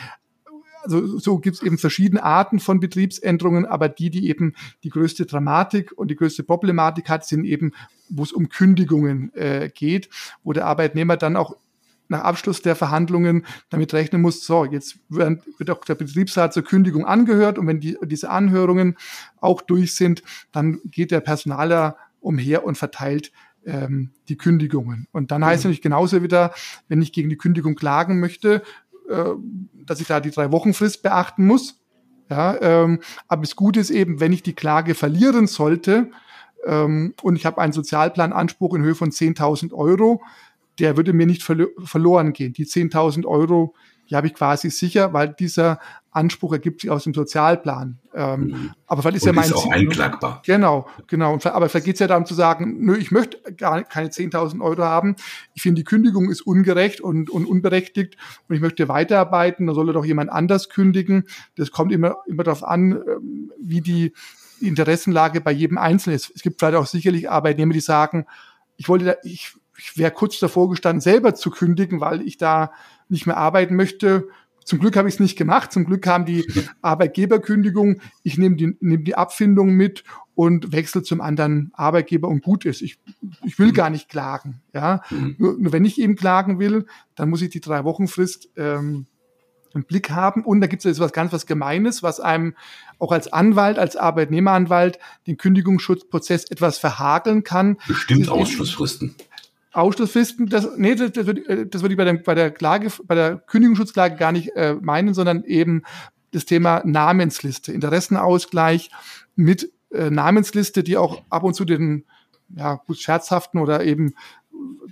also 0.88 1.20
so 1.20 1.40
gibt 1.40 1.58
es 1.58 1.64
eben 1.64 1.78
verschiedene 1.78 2.24
Arten 2.24 2.60
von 2.60 2.80
Betriebsänderungen, 2.80 3.66
aber 3.66 3.90
die, 3.90 4.10
die 4.10 4.30
eben 4.30 4.54
die 4.84 4.90
größte 4.90 5.26
Dramatik 5.26 5.92
und 5.96 6.10
die 6.10 6.16
größte 6.16 6.44
Problematik 6.44 7.10
hat, 7.10 7.26
sind 7.26 7.46
eben, 7.46 7.74
wo 8.10 8.24
es 8.24 8.32
um 8.32 8.50
Kündigungen 8.50 9.34
äh, 9.34 9.70
geht, 9.74 10.10
wo 10.44 10.54
der 10.54 10.66
Arbeitnehmer 10.66 11.18
dann 11.18 11.36
auch 11.36 11.58
nach 12.10 12.22
Abschluss 12.22 12.62
der 12.62 12.76
Verhandlungen 12.76 13.46
damit 13.70 13.94
rechnen 13.94 14.22
muss, 14.22 14.46
so, 14.46 14.64
jetzt 14.66 14.98
wird, 15.10 15.42
wird 15.58 15.70
auch 15.70 15.84
der 15.84 15.96
Betriebsrat 15.96 16.54
zur 16.54 16.64
Kündigung 16.64 17.06
angehört 17.06 17.58
und 17.60 17.68
wenn 17.68 17.82
die, 17.82 17.98
diese 18.06 18.30
Anhörungen 18.30 18.98
auch 19.42 19.62
durch 19.62 19.96
sind, 19.96 20.24
dann 20.54 20.80
geht 20.86 21.12
der 21.12 21.20
Personaler 21.20 21.98
umher 22.22 22.64
und 22.64 22.78
verteilt 22.78 23.32
ähm, 23.68 24.12
die 24.30 24.38
Kündigungen. 24.38 25.08
Und 25.12 25.32
dann 25.32 25.44
heißt 25.44 25.60
es 25.60 25.64
mhm. 25.66 25.70
natürlich 25.70 25.82
genauso 25.82 26.24
wieder, 26.24 26.54
wenn 26.88 27.02
ich 27.02 27.12
gegen 27.12 27.30
die 27.30 27.38
Kündigung 27.38 27.76
klagen 27.76 28.20
möchte, 28.20 28.64
äh, 29.10 29.34
dass 29.86 30.02
ich 30.02 30.08
da 30.08 30.20
die 30.20 30.32
drei 30.32 30.52
Wochen 30.52 30.74
Frist 30.74 31.04
beachten 31.04 31.46
muss. 31.46 31.80
Ja, 32.30 32.60
ähm, 32.62 33.00
aber 33.28 33.44
das 33.44 33.56
Gute 33.56 33.80
ist 33.80 33.90
eben, 33.90 34.20
wenn 34.20 34.34
ich 34.34 34.44
die 34.44 34.56
Klage 34.56 34.96
verlieren 34.96 35.48
sollte 35.48 36.12
ähm, 36.66 37.14
und 37.22 37.38
ich 37.38 37.46
habe 37.46 37.62
einen 37.62 37.72
Sozialplananspruch 37.72 38.76
in 38.76 38.84
Höhe 38.84 38.96
von 38.96 39.12
10.000 39.12 39.74
Euro, 39.74 40.22
der 40.80 40.98
würde 40.98 41.14
mir 41.14 41.26
nicht 41.26 41.44
verlo 41.44 41.68
verloren 41.84 42.34
gehen. 42.34 42.54
Die 42.54 42.66
10.000 42.66 43.26
Euro, 43.26 43.74
die 44.10 44.16
habe 44.16 44.28
ich 44.28 44.34
quasi 44.34 44.70
sicher, 44.70 45.14
weil 45.14 45.34
dieser 45.34 45.80
Anspruch 46.12 46.54
ergibt 46.54 46.82
sich 46.82 46.90
aus 46.90 47.04
dem 47.04 47.14
Sozialplan. 47.14 48.00
Ähm, 48.14 48.42
mhm. 48.42 48.72
Aber 48.88 49.02
vielleicht 49.02 49.18
ist 49.18 49.24
und 49.24 49.28
ja 49.28 49.34
mein 49.34 49.46
ist 49.46 49.54
auch 49.54 49.64
Ziel, 49.64 49.74
einklagbar. 49.74 50.42
Genau, 50.46 50.88
genau. 51.08 51.34
Und, 51.34 51.46
aber 51.46 51.70
vielleicht 51.70 51.86
geht 51.86 51.96
es 51.96 52.00
ja 52.00 52.08
darum 52.08 52.26
zu 52.26 52.34
sagen, 52.34 52.78
nö, 52.84 52.98
ich 52.98 53.12
möchte 53.12 53.38
gar 53.54 53.84
keine 53.84 54.10
10.000 54.10 54.62
Euro 54.62 54.84
haben. 54.84 55.16
Ich 55.54 55.62
finde, 55.62 55.82
die 55.82 55.86
Kündigung 55.86 56.30
ist 56.30 56.42
ungerecht 56.42 57.02
und, 57.02 57.30
und 57.30 57.46
unberechtigt 57.46 58.18
und 58.48 58.56
ich 58.56 58.62
möchte 58.62 58.88
weiterarbeiten. 58.90 59.68
Da 59.68 59.74
soll 59.74 59.94
doch 59.94 60.06
jemand 60.06 60.32
anders 60.32 60.70
kündigen. 60.70 61.26
Das 61.56 61.72
kommt 61.72 61.92
immer, 61.92 62.18
immer 62.26 62.44
darauf 62.44 62.64
an, 62.64 62.92
ähm, 62.92 63.52
wie 63.60 63.82
die 63.82 64.14
Interessenlage 64.60 65.42
bei 65.42 65.52
jedem 65.52 65.78
Einzelnen 65.78 66.16
ist. 66.16 66.32
Es 66.36 66.42
gibt 66.42 66.60
vielleicht 66.60 66.78
auch 66.78 66.88
sicherlich 66.88 67.30
Arbeitnehmer, 67.30 67.74
die 67.74 67.80
sagen, 67.80 68.26
ich 68.78 68.90
wollte 68.90 69.06
da, 69.06 69.16
ich, 69.24 69.56
ich 69.78 69.98
wäre 69.98 70.12
kurz 70.12 70.40
davor 70.40 70.70
gestanden, 70.70 71.02
selber 71.02 71.36
zu 71.36 71.52
kündigen, 71.52 72.02
weil 72.02 72.22
ich 72.22 72.38
da 72.38 72.72
nicht 73.10 73.28
mehr 73.28 73.38
arbeiten 73.38 73.76
möchte. 73.76 74.28
Zum 74.66 74.80
Glück 74.80 74.98
habe 74.98 75.08
ich 75.08 75.16
es 75.16 75.20
nicht 75.20 75.38
gemacht. 75.38 75.72
Zum 75.72 75.86
Glück 75.86 76.02
kam 76.02 76.26
die 76.26 76.46
Arbeitgeberkündigung. 76.82 78.02
Ich 78.24 78.38
nehme 78.38 78.58
die, 78.58 78.76
nehme 78.82 79.04
die 79.04 79.16
Abfindung 79.16 79.72
mit 79.72 80.04
und 80.36 80.74
wechsle 80.74 81.04
zum 81.04 81.22
anderen 81.22 81.72
Arbeitgeber 81.74 82.28
und 82.28 82.44
gut 82.44 82.66
ist. 82.66 82.82
Ich, 82.82 83.00
ich 83.46 83.60
will 83.60 83.72
gar 83.72 83.90
nicht 83.90 84.10
klagen. 84.10 84.62
Ja? 84.74 85.04
Mhm. 85.10 85.36
Nur, 85.38 85.58
nur 85.58 85.72
wenn 85.72 85.86
ich 85.86 86.02
eben 86.02 86.16
klagen 86.16 86.60
will, 86.60 86.86
dann 87.16 87.30
muss 87.30 87.42
ich 87.42 87.50
die 87.50 87.62
drei 87.62 87.86
Wochen 87.86 88.08
Frist 88.08 88.50
ähm, 88.58 89.06
im 89.74 89.86
Blick 89.86 90.10
haben. 90.10 90.44
Und 90.44 90.60
da 90.60 90.68
gibt 90.68 90.82
es 90.82 90.90
jetzt 90.90 91.00
was 91.00 91.14
ganz 91.14 91.32
was 91.32 91.46
Gemeines, 91.46 92.04
was 92.04 92.20
einem 92.20 92.56
auch 93.00 93.12
als 93.12 93.32
Anwalt, 93.32 93.80
als 93.80 93.96
Arbeitnehmeranwalt 93.96 95.00
den 95.28 95.38
Kündigungsschutzprozess 95.38 96.46
etwas 96.52 96.78
verhageln 96.78 97.44
kann. 97.44 97.78
Bestimmt 97.88 98.28
Ausschlussfristen. 98.28 99.16
Ausschlussfristen, 99.74 100.48
das, 100.48 100.68
nee, 100.78 100.96
das, 100.96 101.12
das, 101.12 101.26
würde, 101.26 101.42
äh, 101.48 101.68
das 101.68 101.82
würde 101.82 101.94
ich 101.94 101.98
bei 101.98 102.06
der, 102.06 102.14
bei 102.14 102.36
der 102.36 102.52
Klage, 102.52 102.92
bei 103.06 103.16
der 103.16 103.38
Kündigungsschutzklage 103.38 104.16
gar 104.16 104.32
nicht 104.32 104.56
äh, 104.56 104.76
meinen, 104.76 105.14
sondern 105.14 105.44
eben 105.44 105.84
das 106.32 106.46
Thema 106.46 106.82
Namensliste, 106.86 107.72
Interessenausgleich 107.72 108.90
mit 109.36 109.72
äh, 109.92 110.10
Namensliste, 110.10 110.84
die 110.84 110.98
auch 110.98 111.22
ab 111.30 111.44
und 111.44 111.54
zu 111.54 111.66
den 111.66 112.06
ja, 112.56 112.76
gut 112.76 113.00
scherzhaften 113.00 113.60
oder 113.60 113.84
eben 113.84 114.14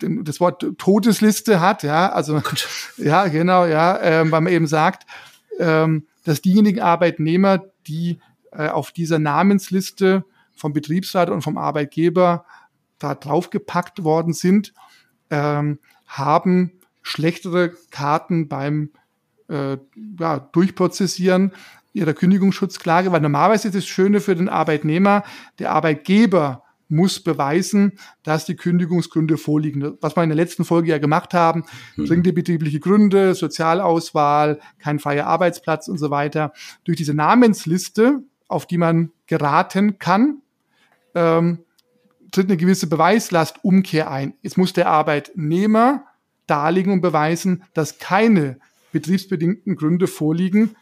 den, 0.02 0.24
das 0.24 0.40
Wort 0.40 0.66
Todesliste 0.78 1.60
hat, 1.60 1.84
ja, 1.84 2.12
also 2.12 2.42
ja, 2.98 3.28
genau, 3.28 3.66
ja, 3.66 4.00
ähm, 4.02 4.32
weil 4.32 4.42
man 4.42 4.54
eben 4.54 4.68
sagt, 4.68 5.08
ähm, 5.60 6.06
dass 6.24 6.42
diejenigen 6.42 6.82
Arbeitnehmer, 6.82 7.64
die 7.88 8.20
äh, 8.52 8.68
auf 8.68 8.92
dieser 8.92 9.20
Namensliste 9.20 10.26
vom 10.56 10.74
Betriebsrat 10.74 11.30
und 11.30 11.42
vom 11.42 11.58
Arbeitgeber 11.58 12.46
da 13.00 13.16
draufgepackt 13.16 14.04
worden 14.04 14.34
sind, 14.34 14.74
ähm, 15.30 15.80
haben 16.06 16.72
schlechtere 17.02 17.74
Karten 17.92 18.48
beim 18.48 18.90
äh, 19.50 19.78
ja, 20.20 20.40
Durchprozessieren 20.40 21.52
ihrer 21.94 22.14
Kündigungsschutzklage, 22.14 23.12
weil 23.12 23.22
normalerweise 23.22 23.70
ist 23.70 23.76
das 23.76 23.86
Schöne 23.86 24.20
für 24.20 24.36
den 24.36 24.50
Arbeitnehmer, 24.50 25.24
der 25.60 25.72
Arbeitgeber 25.72 26.64
muss 26.88 27.20
beweisen, 27.20 27.94
dass 28.24 28.46
die 28.46 28.56
Kündigungsgründe 28.56 29.38
vorliegen. 29.38 29.98
Was 30.02 30.16
wir 30.16 30.24
in 30.24 30.30
der 30.30 30.36
letzten 30.36 30.66
Folge 30.66 30.92
ja 30.92 30.98
gemacht 30.98 31.34
haben, 31.34 31.64
mhm. 31.96 32.06
dringende 32.06 32.34
betriebliche 32.34 32.80
Gründe, 32.80 33.34
Sozialauswahl, 33.34 34.60
kein 34.78 35.00
freier 35.00 35.26
Arbeitsplatz 35.26 35.88
und 35.88 35.98
so 35.98 36.12
weiter. 36.12 36.54
Durch 36.84 36.98
diese 36.98 37.14
Namensliste, 37.14 38.24
auf 38.48 38.68
die 38.68 38.78
man 38.78 39.12
geraten 39.26 39.98
kann, 39.98 40.42
ähm, 41.16 41.65
tritt 42.36 42.48
eine 42.48 42.58
gewisse 42.58 42.88
Beweislastumkehr 42.88 44.12
ein. 44.12 44.34
Jetzt 44.42 44.58
muss 44.58 44.74
der 44.74 44.88
Arbeitnehmer 44.88 46.06
darlegen 46.48 46.94
und 46.94 47.02
beweisen, 47.02 47.64
dass 47.74 47.98
keine 47.98 48.60
betriebsbedingten 48.92 49.76
Gründe 49.76 50.08
vorliegen, 50.08 50.76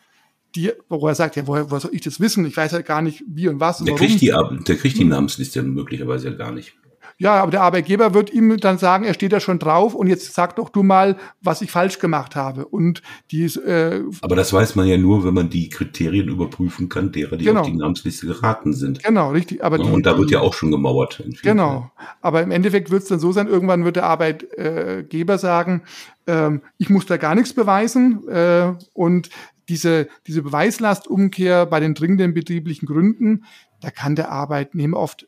die, 0.55 0.71
wo 0.87 1.07
er 1.07 1.15
sagt, 1.15 1.35
ja, 1.35 1.47
woher, 1.47 1.71
woher 1.71 1.79
soll 1.79 1.95
ich 1.95 2.01
das 2.01 2.19
wissen? 2.19 2.45
Ich 2.45 2.55
weiß 2.55 2.73
ja 2.73 2.81
gar 2.81 3.01
nicht, 3.01 3.23
wie 3.27 3.47
und 3.47 3.59
was 3.59 3.79
und 3.79 3.87
der 3.87 3.95
warum. 3.95 4.07
Kriegt 4.07 4.21
die, 4.21 4.63
der 4.67 4.75
kriegt 4.75 4.97
die 4.97 5.03
Namensliste 5.03 5.63
möglicherweise 5.63 6.35
gar 6.35 6.51
nicht. 6.51 6.75
Ja, 7.23 7.41
aber 7.41 7.51
der 7.51 7.61
Arbeitgeber 7.61 8.13
wird 8.13 8.33
ihm 8.33 8.57
dann 8.57 8.77
sagen, 8.77 9.05
er 9.05 9.13
steht 9.13 9.31
da 9.31 9.39
schon 9.39 9.57
drauf 9.57 9.95
und 9.95 10.07
jetzt 10.07 10.33
sag 10.33 10.57
doch 10.57 10.67
du 10.67 10.83
mal, 10.83 11.15
was 11.39 11.61
ich 11.61 11.71
falsch 11.71 11.99
gemacht 11.99 12.35
habe. 12.35 12.65
Und 12.65 13.01
die 13.31 13.45
äh, 13.45 14.03
Aber 14.19 14.35
das 14.35 14.51
weiß 14.51 14.75
man 14.75 14.87
ja 14.87 14.97
nur, 14.97 15.23
wenn 15.23 15.33
man 15.33 15.49
die 15.49 15.69
Kriterien 15.69 16.27
überprüfen 16.27 16.89
kann, 16.89 17.13
derer, 17.13 17.37
die 17.37 17.45
genau. 17.45 17.61
auf 17.61 17.65
die 17.65 17.77
Namensliste 17.77 18.27
geraten 18.27 18.73
sind. 18.73 19.01
Genau, 19.03 19.31
richtig. 19.31 19.63
Aber 19.63 19.77
ja, 19.77 19.85
die, 19.85 19.91
und 19.91 20.05
da 20.05 20.17
wird 20.17 20.31
ja 20.31 20.41
auch 20.41 20.53
schon 20.53 20.69
gemauert. 20.69 21.23
Genau. 21.43 21.89
Aber 22.19 22.41
im 22.41 22.51
Endeffekt 22.51 22.91
wird 22.91 23.03
es 23.03 23.07
dann 23.07 23.19
so 23.19 23.31
sein, 23.31 23.47
irgendwann 23.47 23.85
wird 23.85 23.95
der 23.95 24.03
Arbeitgeber 24.03 25.37
sagen, 25.37 25.83
ähm, 26.27 26.61
ich 26.77 26.89
muss 26.89 27.05
da 27.05 27.15
gar 27.15 27.35
nichts 27.35 27.53
beweisen 27.53 28.27
äh, 28.27 28.73
und 28.91 29.29
diese, 29.69 30.09
diese 30.27 30.41
Beweislastumkehr 30.41 31.67
bei 31.67 31.79
den 31.79 31.93
dringenden 31.93 32.33
betrieblichen 32.33 32.85
Gründen, 32.85 33.45
da 33.79 33.91
kann 33.91 34.17
der 34.17 34.29
Arbeitnehmer 34.29 34.97
oft 34.97 35.25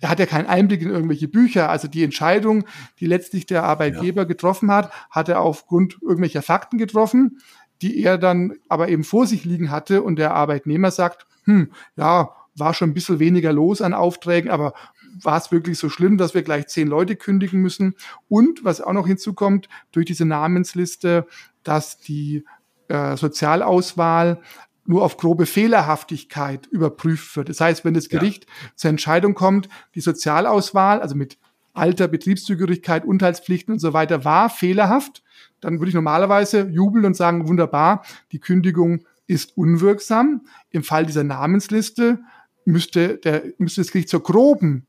er 0.00 0.10
hat 0.10 0.18
ja 0.18 0.26
keinen 0.26 0.46
Einblick 0.46 0.82
in 0.82 0.90
irgendwelche 0.90 1.28
Bücher. 1.28 1.70
Also 1.70 1.88
die 1.88 2.04
Entscheidung, 2.04 2.64
die 3.00 3.06
letztlich 3.06 3.46
der 3.46 3.64
Arbeitgeber 3.64 4.22
ja. 4.22 4.28
getroffen 4.28 4.70
hat, 4.70 4.92
hat 5.10 5.28
er 5.28 5.40
aufgrund 5.40 5.98
irgendwelcher 6.02 6.42
Fakten 6.42 6.78
getroffen, 6.78 7.38
die 7.82 8.02
er 8.02 8.18
dann 8.18 8.54
aber 8.68 8.88
eben 8.88 9.04
vor 9.04 9.26
sich 9.26 9.44
liegen 9.44 9.70
hatte 9.70 10.02
und 10.02 10.16
der 10.16 10.34
Arbeitnehmer 10.34 10.90
sagt, 10.90 11.26
hm, 11.44 11.72
ja, 11.96 12.30
war 12.58 12.74
schon 12.74 12.90
ein 12.90 12.94
bisschen 12.94 13.18
weniger 13.18 13.52
los 13.52 13.82
an 13.82 13.94
Aufträgen, 13.94 14.50
aber 14.50 14.72
war 15.22 15.38
es 15.38 15.52
wirklich 15.52 15.78
so 15.78 15.88
schlimm, 15.88 16.18
dass 16.18 16.34
wir 16.34 16.42
gleich 16.42 16.66
zehn 16.68 16.88
Leute 16.88 17.16
kündigen 17.16 17.60
müssen? 17.60 17.94
Und 18.28 18.64
was 18.64 18.80
auch 18.80 18.92
noch 18.92 19.06
hinzukommt, 19.06 19.68
durch 19.92 20.06
diese 20.06 20.24
Namensliste, 20.24 21.26
dass 21.62 21.98
die 21.98 22.44
äh, 22.88 23.16
Sozialauswahl 23.16 24.40
nur 24.86 25.02
auf 25.02 25.16
grobe 25.16 25.46
Fehlerhaftigkeit 25.46 26.66
überprüft 26.66 27.36
wird. 27.36 27.48
Das 27.48 27.60
heißt, 27.60 27.84
wenn 27.84 27.94
das 27.94 28.08
Gericht 28.08 28.44
ja. 28.44 28.68
zur 28.76 28.90
Entscheidung 28.90 29.34
kommt, 29.34 29.68
die 29.94 30.00
Sozialauswahl, 30.00 31.00
also 31.00 31.14
mit 31.14 31.38
Alter, 31.72 32.08
Betriebszugehörigkeit, 32.08 33.04
Unterhaltspflichten 33.04 33.74
und 33.74 33.80
so 33.80 33.92
weiter, 33.92 34.24
war 34.24 34.48
fehlerhaft, 34.48 35.22
dann 35.60 35.78
würde 35.78 35.88
ich 35.88 35.94
normalerweise 35.94 36.68
jubeln 36.68 37.04
und 37.04 37.16
sagen, 37.16 37.48
wunderbar, 37.48 38.04
die 38.32 38.38
Kündigung 38.38 39.04
ist 39.26 39.56
unwirksam. 39.56 40.46
Im 40.70 40.82
Fall 40.82 41.06
dieser 41.06 41.24
Namensliste 41.24 42.20
müsste, 42.64 43.18
der, 43.18 43.42
müsste 43.58 43.80
das 43.82 43.92
Gericht 43.92 44.08
zur 44.08 44.22
groben 44.22 44.86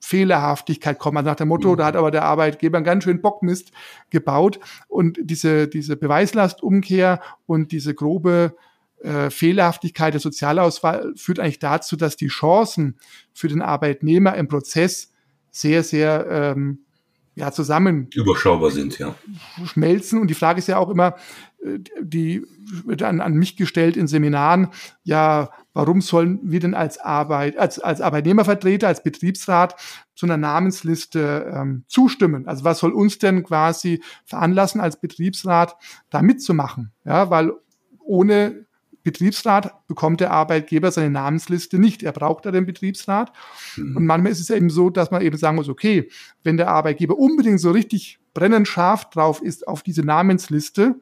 Fehlerhaftigkeit 0.00 0.98
kommen. 0.98 1.16
Also 1.18 1.30
nach 1.30 1.36
dem 1.36 1.48
Motto, 1.48 1.72
mhm. 1.72 1.76
da 1.76 1.86
hat 1.86 1.96
aber 1.96 2.10
der 2.10 2.24
Arbeitgeber 2.24 2.78
einen 2.78 2.84
ganz 2.84 3.04
schön 3.04 3.20
Bockmist 3.20 3.72
gebaut. 4.10 4.60
Und 4.88 5.18
diese, 5.20 5.68
diese 5.68 5.96
Beweislastumkehr 5.96 7.20
und 7.46 7.72
diese 7.72 7.94
grobe 7.94 8.54
äh, 9.02 9.30
Fehlerhaftigkeit 9.30 10.14
der 10.14 10.20
Sozialauswahl 10.20 11.12
führt 11.16 11.40
eigentlich 11.40 11.58
dazu, 11.58 11.96
dass 11.96 12.16
die 12.16 12.28
Chancen 12.28 12.98
für 13.32 13.48
den 13.48 13.62
Arbeitnehmer 13.62 14.34
im 14.36 14.48
Prozess 14.48 15.12
sehr, 15.50 15.82
sehr 15.82 16.26
ähm, 16.30 16.80
ja, 17.38 17.52
zusammen 17.52 18.08
überschaubar 18.14 18.72
sind, 18.72 18.98
ja. 18.98 19.14
Schmelzen. 19.64 20.20
Und 20.20 20.28
die 20.28 20.34
Frage 20.34 20.58
ist 20.58 20.66
ja 20.66 20.76
auch 20.76 20.90
immer, 20.90 21.14
äh, 21.64 21.78
die 22.00 22.44
wird 22.84 23.02
an, 23.02 23.20
an 23.20 23.34
mich 23.34 23.56
gestellt 23.56 23.96
in 23.96 24.08
Seminaren, 24.08 24.68
ja, 25.04 25.50
warum 25.72 26.00
sollen 26.00 26.40
wir 26.42 26.58
denn 26.58 26.74
als 26.74 26.98
Arbeit, 26.98 27.56
als, 27.56 27.78
als 27.78 28.00
Arbeitnehmervertreter, 28.00 28.88
als 28.88 29.04
Betriebsrat 29.04 29.76
zu 30.16 30.26
einer 30.26 30.36
Namensliste 30.36 31.52
ähm, 31.54 31.84
zustimmen? 31.86 32.48
Also 32.48 32.64
was 32.64 32.80
soll 32.80 32.92
uns 32.92 33.18
denn 33.18 33.44
quasi 33.44 34.02
veranlassen, 34.24 34.80
als 34.80 35.00
Betriebsrat 35.00 35.76
da 36.10 36.22
mitzumachen? 36.22 36.92
Ja, 37.04 37.30
weil 37.30 37.52
ohne 38.00 38.66
Betriebsrat 39.10 39.86
bekommt 39.86 40.20
der 40.20 40.32
Arbeitgeber 40.32 40.90
seine 40.90 41.08
Namensliste 41.08 41.78
nicht. 41.78 42.02
Er 42.02 42.12
braucht 42.12 42.44
da 42.44 42.50
den 42.50 42.66
Betriebsrat. 42.66 43.32
Mhm. 43.76 43.96
Und 43.96 44.06
manchmal 44.06 44.32
ist 44.32 44.40
es 44.40 44.50
eben 44.50 44.68
so, 44.68 44.90
dass 44.90 45.10
man 45.10 45.22
eben 45.22 45.38
sagen 45.38 45.56
muss, 45.56 45.70
okay, 45.70 46.10
wenn 46.42 46.58
der 46.58 46.68
Arbeitgeber 46.68 47.16
unbedingt 47.16 47.60
so 47.60 47.70
richtig 47.70 48.18
brennend 48.34 48.68
scharf 48.68 49.08
drauf 49.08 49.40
ist 49.40 49.66
auf 49.66 49.82
diese 49.82 50.02
Namensliste, 50.02 50.96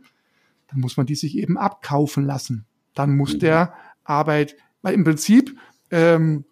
dann 0.68 0.80
muss 0.80 0.96
man 0.96 1.06
die 1.06 1.16
sich 1.16 1.36
eben 1.36 1.58
abkaufen 1.58 2.24
lassen. 2.24 2.64
Dann 2.94 3.16
muss 3.16 3.34
mhm. 3.34 3.40
der 3.40 3.74
Arbeit, 4.04 4.56
weil 4.82 4.94
im 4.94 5.02
Prinzip, 5.02 5.58
ähm, 5.90 6.44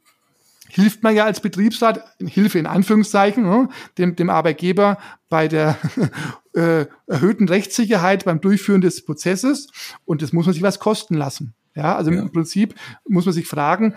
hilft 0.75 1.05
man 1.05 1.15
ja 1.15 1.25
als 1.25 1.41
Betriebsrat, 1.41 2.05
Hilfe 2.19 2.59
in 2.59 2.67
Anführungszeichen, 2.67 3.45
ne, 3.45 3.69
dem, 3.97 4.17
dem 4.17 4.29
Arbeitgeber 4.29 4.99
bei 5.29 5.47
der 5.47 5.79
äh, 6.55 6.87
erhöhten 7.07 7.49
Rechtssicherheit 7.49 8.25
beim 8.25 8.41
Durchführen 8.41 8.81
des 8.81 9.05
Prozesses. 9.05 9.69
Und 10.05 10.21
das 10.21 10.33
muss 10.33 10.47
man 10.47 10.53
sich 10.53 10.63
was 10.63 10.81
kosten 10.81 11.15
lassen. 11.15 11.55
Ja, 11.77 11.95
also 11.95 12.11
ja. 12.11 12.23
im 12.23 12.33
Prinzip 12.33 12.75
muss 13.09 13.25
man 13.25 13.35
sich 13.35 13.47
fragen, 13.47 13.95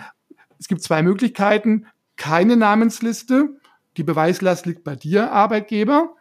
es 0.60 0.68
gibt 0.68 0.84
zwei 0.84 1.02
Möglichkeiten. 1.02 1.88
Keine 2.16 2.56
Namensliste. 2.56 3.58
Die 3.98 4.04
Beweislast 4.04 4.68
liegt 4.68 4.84
bei 4.84 4.96
dir, 4.96 5.32
Arbeitgeber. 5.32 6.16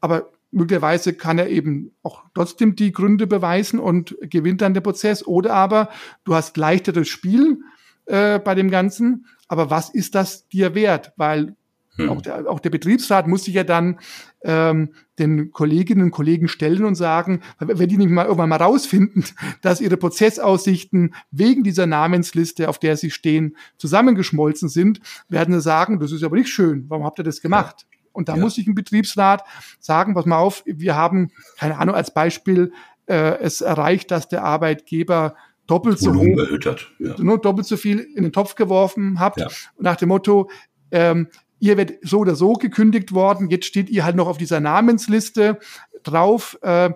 Aber 0.00 0.30
möglicherweise 0.52 1.12
kann 1.12 1.38
er 1.38 1.48
eben 1.48 1.90
auch 2.02 2.22
trotzdem 2.34 2.76
die 2.76 2.92
Gründe 2.92 3.26
beweisen 3.26 3.80
und 3.80 4.16
gewinnt 4.20 4.60
dann 4.60 4.74
den 4.74 4.82
Prozess. 4.82 5.26
Oder 5.26 5.54
aber 5.54 5.88
du 6.22 6.36
hast 6.36 6.56
leichteres 6.56 7.08
Spiel 7.08 7.58
äh, 8.06 8.38
bei 8.38 8.54
dem 8.54 8.70
Ganzen. 8.70 9.26
Aber 9.48 9.70
was 9.70 9.90
ist 9.90 10.14
das 10.14 10.46
dir 10.48 10.74
wert? 10.74 11.12
Weil 11.16 11.56
hm. 11.96 12.10
auch, 12.10 12.22
der, 12.22 12.48
auch 12.48 12.60
der 12.60 12.70
Betriebsrat 12.70 13.26
muss 13.26 13.44
sich 13.44 13.54
ja 13.54 13.64
dann 13.64 13.98
ähm, 14.42 14.90
den 15.18 15.50
Kolleginnen 15.50 16.02
und 16.04 16.10
Kollegen 16.12 16.46
stellen 16.46 16.84
und 16.84 16.94
sagen, 16.94 17.40
wenn 17.58 17.88
die 17.88 17.96
nicht 17.96 18.10
mal 18.10 18.26
irgendwann 18.26 18.48
mal 18.50 18.56
rausfinden, 18.56 19.24
dass 19.62 19.80
ihre 19.80 19.96
Prozessaussichten 19.96 21.14
wegen 21.30 21.64
dieser 21.64 21.86
Namensliste, 21.86 22.68
auf 22.68 22.78
der 22.78 22.96
sie 22.96 23.10
stehen, 23.10 23.56
zusammengeschmolzen 23.78 24.68
sind, 24.68 25.00
werden 25.28 25.54
sie 25.54 25.60
sagen, 25.60 25.98
das 25.98 26.12
ist 26.12 26.22
aber 26.22 26.36
nicht 26.36 26.50
schön. 26.50 26.84
Warum 26.88 27.04
habt 27.04 27.18
ihr 27.18 27.24
das 27.24 27.40
gemacht? 27.40 27.86
Ja. 27.90 27.98
Und 28.12 28.28
da 28.28 28.36
ja. 28.36 28.40
muss 28.40 28.54
sich 28.54 28.66
ein 28.66 28.74
Betriebsrat 28.74 29.44
sagen, 29.80 30.14
pass 30.14 30.26
mal 30.26 30.38
auf, 30.38 30.62
wir 30.66 30.94
haben, 30.94 31.30
keine 31.58 31.78
Ahnung, 31.78 31.94
als 31.94 32.12
Beispiel 32.12 32.72
äh, 33.06 33.38
es 33.40 33.60
erreicht, 33.60 34.10
dass 34.10 34.28
der 34.28 34.44
Arbeitgeber 34.44 35.34
doppelt 35.68 36.00
so 36.00 36.14
hoch, 36.14 36.38
erhöht 36.38 36.64
ja. 36.98 37.14
nur 37.18 37.40
doppelt 37.40 37.66
so 37.66 37.76
viel 37.76 38.00
in 38.00 38.24
den 38.24 38.32
Topf 38.32 38.56
geworfen 38.56 39.20
habt. 39.20 39.38
Ja. 39.38 39.48
Nach 39.78 39.96
dem 39.96 40.08
Motto, 40.08 40.50
ähm, 40.90 41.28
ihr 41.60 41.76
werdet 41.76 41.98
so 42.02 42.18
oder 42.18 42.34
so 42.34 42.54
gekündigt 42.54 43.12
worden, 43.12 43.50
jetzt 43.50 43.66
steht 43.66 43.88
ihr 43.90 44.04
halt 44.04 44.16
noch 44.16 44.26
auf 44.26 44.38
dieser 44.38 44.60
Namensliste 44.60 45.58
drauf. 46.02 46.58
Äh, 46.62 46.90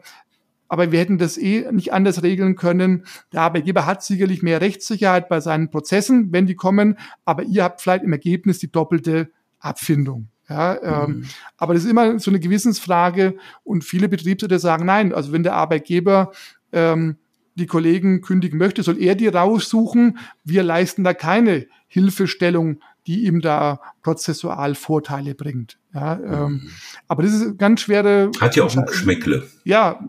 aber 0.69 0.91
wir 0.91 1.01
hätten 1.01 1.19
das 1.19 1.37
eh 1.37 1.71
nicht 1.71 1.93
anders 1.93 2.23
regeln 2.23 2.57
können. 2.57 3.05
Der 3.31 3.43
Arbeitgeber 3.43 3.85
hat 3.85 4.03
sicherlich 4.03 4.43
mehr 4.43 4.63
Rechtssicherheit 4.63 5.29
bei 5.29 5.41
seinen 5.41 5.69
Prozessen, 5.69 6.33
wenn 6.33 6.47
die 6.47 6.55
kommen, 6.55 6.97
aber 7.27 7.43
ihr 7.43 7.63
habt 7.63 7.83
vielleicht 7.83 8.05
im 8.05 8.13
Ergebnis 8.13 8.59
die 8.59 8.73
doppelte 8.73 9.31
Abfindung. 9.59 10.29
Ja, 10.49 11.05
ähm, 11.05 11.11
mhm. 11.11 11.25
Aber 11.59 11.75
das 11.75 11.85
ist 11.85 11.91
immer 11.91 12.19
so 12.19 12.31
eine 12.31 12.41
Gewissensfrage 12.41 13.37
und 13.65 13.85
viele 13.85 14.09
Betriebsräte 14.09 14.59
sagen 14.59 14.87
nein. 14.87 15.13
Also 15.13 15.33
wenn 15.33 15.43
der 15.43 15.55
Arbeitgeber 15.55 16.33
ähm, 16.73 17.17
die 17.55 17.67
Kollegen 17.67 18.21
kündigen 18.23 18.59
möchte, 18.59 18.83
soll 18.83 19.01
er 19.01 19.15
die 19.15 19.29
raussuchen. 19.29 20.19
Wir 20.45 20.63
leisten 20.63 21.05
da 21.05 21.15
keine 21.15 21.67
Hilfestellung, 21.89 22.81
die 23.07 23.27
ihm 23.27 23.41
da 23.41 23.81
prozessual 24.03 24.75
Vorteile 24.75 25.35
bringt. 25.35 25.79
Ja, 25.95 26.19
ähm, 26.19 26.53
mhm. 26.53 26.71
aber 27.09 27.23
das 27.23 27.33
ist 27.35 27.59
ganz 27.59 27.83
schwere. 27.83 28.31
Hat 28.41 28.57
ja 28.57 28.65
auch 28.65 28.75
ein 28.75 28.87
Geschmäckle. 28.87 29.47
Ja, 29.65 30.01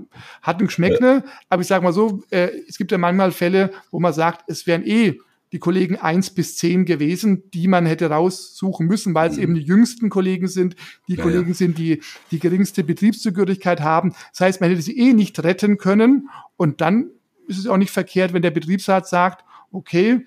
hat 0.42 0.62
ein 0.62 0.68
Geschmäckle. 0.68 1.24
Ja. 1.26 1.32
Aber 1.50 1.62
ich 1.62 1.68
sage 1.68 1.84
mal 1.84 1.94
so, 1.94 2.24
äh, 2.30 2.50
es 2.68 2.78
gibt 2.78 2.92
ja 2.92 2.98
manchmal 2.98 3.32
Fälle, 3.32 3.72
wo 3.92 4.00
man 4.00 4.14
sagt, 4.14 4.46
es 4.48 4.66
wären 4.68 4.86
eh 4.86 5.20
die 5.52 5.60
Kollegen 5.60 5.98
eins 5.98 6.32
bis 6.32 6.58
zehn 6.58 6.84
gewesen, 6.86 7.44
die 7.54 7.68
man 7.68 7.86
hätte 7.86 8.10
raussuchen 8.10 8.88
müssen, 8.88 9.14
weil 9.14 9.30
es 9.30 9.38
mhm. 9.38 9.44
eben 9.44 9.56
die 9.56 9.62
jüngsten 9.62 10.10
Kollegen 10.10 10.48
sind, 10.48 10.76
die 11.08 11.16
ja, 11.16 11.24
Kollegen 11.24 11.50
ja. 11.50 11.54
sind, 11.54 11.78
die 11.78 12.02
die 12.32 12.40
geringste 12.40 12.84
Betriebszugehörigkeit 12.84 13.82
haben. 13.82 14.14
Das 14.32 14.42
heißt, 14.42 14.62
man 14.62 14.70
hätte 14.70 14.82
sie 14.82 14.98
eh 14.98 15.14
nicht 15.14 15.44
retten 15.44 15.78
können. 15.78 16.30
Und 16.58 16.82
dann 16.82 17.10
ist 17.48 17.60
es 17.60 17.68
auch 17.68 17.78
nicht 17.78 17.92
verkehrt, 17.92 18.34
wenn 18.34 18.42
der 18.42 18.52
Betriebsrat 18.52 19.08
sagt, 19.08 19.44
okay, 19.72 20.26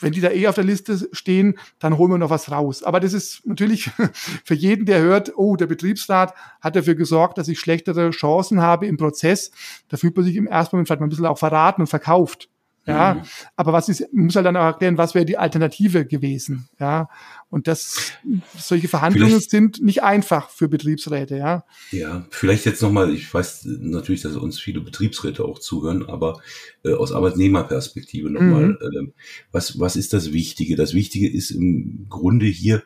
wenn 0.00 0.12
die 0.12 0.20
da 0.20 0.30
eh 0.30 0.46
auf 0.46 0.54
der 0.54 0.64
Liste 0.64 1.08
stehen, 1.12 1.58
dann 1.78 1.96
holen 1.96 2.12
wir 2.12 2.18
noch 2.18 2.30
was 2.30 2.50
raus. 2.50 2.82
Aber 2.82 3.00
das 3.00 3.12
ist 3.12 3.46
natürlich 3.46 3.90
für 4.44 4.54
jeden, 4.54 4.86
der 4.86 5.00
hört, 5.00 5.32
oh, 5.36 5.56
der 5.56 5.66
Betriebsrat 5.66 6.34
hat 6.60 6.76
dafür 6.76 6.94
gesorgt, 6.94 7.38
dass 7.38 7.48
ich 7.48 7.58
schlechtere 7.58 8.10
Chancen 8.10 8.60
habe 8.60 8.86
im 8.86 8.96
Prozess. 8.96 9.50
Da 9.88 9.96
fühlt 9.96 10.14
man 10.14 10.24
sich 10.26 10.36
im 10.36 10.46
ersten 10.46 10.76
Moment 10.76 10.88
vielleicht 10.88 11.00
mal 11.00 11.06
ein 11.06 11.10
bisschen 11.10 11.26
auch 11.26 11.38
verraten 11.38 11.80
und 11.80 11.88
verkauft. 11.88 12.49
Ja, 12.86 13.14
mhm. 13.14 13.20
aber 13.56 13.72
was 13.72 13.88
ist, 13.88 14.12
muss 14.12 14.36
halt 14.36 14.46
dann 14.46 14.56
auch 14.56 14.64
erklären, 14.64 14.96
was 14.96 15.14
wäre 15.14 15.26
die 15.26 15.36
Alternative 15.36 16.06
gewesen? 16.06 16.68
Ja, 16.78 17.10
und 17.50 17.68
das, 17.68 18.12
solche 18.56 18.88
Verhandlungen 18.88 19.28
vielleicht, 19.28 19.50
sind 19.50 19.82
nicht 19.82 20.02
einfach 20.02 20.48
für 20.48 20.68
Betriebsräte, 20.68 21.36
ja. 21.36 21.64
Ja, 21.90 22.26
vielleicht 22.30 22.64
jetzt 22.64 22.80
nochmal, 22.80 23.12
ich 23.12 23.32
weiß 23.32 23.66
natürlich, 23.66 24.22
dass 24.22 24.36
uns 24.36 24.58
viele 24.58 24.80
Betriebsräte 24.80 25.44
auch 25.44 25.58
zuhören, 25.58 26.08
aber 26.08 26.40
äh, 26.82 26.94
aus 26.94 27.12
Arbeitnehmerperspektive 27.12 28.30
nochmal, 28.30 28.68
mhm. 28.68 28.78
äh, 28.80 29.12
was, 29.52 29.78
was 29.78 29.96
ist 29.96 30.14
das 30.14 30.32
Wichtige? 30.32 30.74
Das 30.74 30.94
Wichtige 30.94 31.30
ist 31.30 31.50
im 31.50 32.06
Grunde 32.08 32.46
hier, 32.46 32.82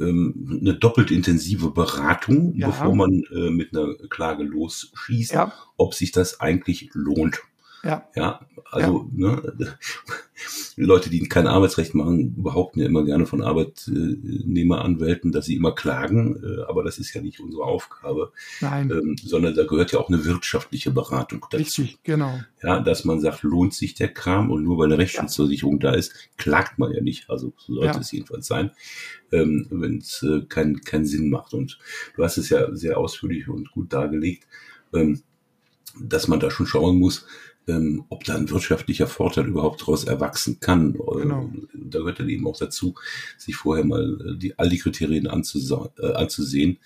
ähm, 0.00 0.58
eine 0.60 0.74
doppelt 0.74 1.10
intensive 1.10 1.70
Beratung, 1.70 2.54
ja. 2.56 2.66
bevor 2.68 2.94
man 2.94 3.24
äh, 3.34 3.50
mit 3.50 3.74
einer 3.76 3.94
Klage 4.10 4.42
losschießt, 4.42 5.32
ja. 5.32 5.52
ob 5.76 5.94
sich 5.94 6.12
das 6.12 6.40
eigentlich 6.40 6.90
lohnt. 6.92 7.40
Ja. 7.84 8.08
Ja, 8.14 8.40
also 8.70 9.08
ja. 9.16 9.28
Ne, 9.30 9.54
Leute, 10.76 11.10
die 11.10 11.20
kein 11.28 11.46
Arbeitsrecht 11.46 11.94
machen, 11.94 12.42
behaupten 12.42 12.80
ja 12.80 12.86
immer 12.86 13.04
gerne 13.04 13.26
von 13.26 13.42
Arbeitnehmeranwälten, 13.42 15.32
dass 15.32 15.46
sie 15.46 15.56
immer 15.56 15.74
klagen, 15.74 16.42
äh, 16.42 16.62
aber 16.62 16.82
das 16.82 16.98
ist 16.98 17.12
ja 17.12 17.20
nicht 17.20 17.40
unsere 17.40 17.64
Aufgabe, 17.64 18.32
Nein. 18.60 18.90
Ähm, 18.90 19.16
sondern 19.22 19.54
da 19.54 19.64
gehört 19.64 19.92
ja 19.92 19.98
auch 19.98 20.08
eine 20.08 20.24
wirtschaftliche 20.24 20.90
Beratung 20.90 21.44
dazu. 21.50 21.56
Richtig, 21.56 21.98
genau. 22.02 22.40
Ja, 22.62 22.80
dass 22.80 23.04
man 23.04 23.20
sagt, 23.20 23.42
lohnt 23.42 23.74
sich 23.74 23.94
der 23.94 24.08
Kram 24.08 24.50
und 24.50 24.64
nur 24.64 24.78
weil 24.78 24.86
eine 24.86 24.98
Rechtsschutzversicherung 24.98 25.80
ja. 25.80 25.90
da 25.90 25.96
ist, 25.96 26.14
klagt 26.36 26.78
man 26.78 26.92
ja 26.92 27.02
nicht. 27.02 27.28
Also 27.28 27.52
so 27.56 27.74
sollte 27.74 27.94
ja. 27.94 28.00
es 28.00 28.12
jedenfalls 28.12 28.46
sein, 28.46 28.70
ähm, 29.32 29.66
wenn 29.70 29.98
es 29.98 30.22
äh, 30.22 30.42
keinen 30.48 30.80
keinen 30.80 31.06
Sinn 31.06 31.30
macht. 31.30 31.52
Und 31.52 31.78
du 32.16 32.24
hast 32.24 32.38
es 32.38 32.48
ja 32.48 32.74
sehr 32.74 32.98
ausführlich 32.98 33.48
und 33.48 33.70
gut 33.72 33.92
dargelegt, 33.92 34.46
ähm, 34.94 35.22
dass 36.00 36.28
man 36.28 36.40
da 36.40 36.50
schon 36.50 36.66
schauen 36.66 36.98
muss, 36.98 37.26
ähm, 37.68 38.04
ob 38.08 38.24
da 38.24 38.34
ein 38.34 38.50
wirtschaftlicher 38.50 39.06
Vorteil 39.06 39.46
überhaupt 39.46 39.82
daraus 39.82 40.04
erwachsen 40.04 40.58
kann. 40.60 40.94
Genau. 40.94 41.50
Da 41.72 42.00
gehört 42.00 42.20
dann 42.20 42.28
eben 42.28 42.46
auch 42.46 42.56
dazu, 42.56 42.94
sich 43.38 43.56
vorher 43.56 43.84
mal 43.84 44.18
äh, 44.26 44.36
die, 44.36 44.58
all 44.58 44.68
die 44.68 44.78
Kriterien 44.78 45.26
äh, 45.26 46.12
anzusehen, 46.12 46.78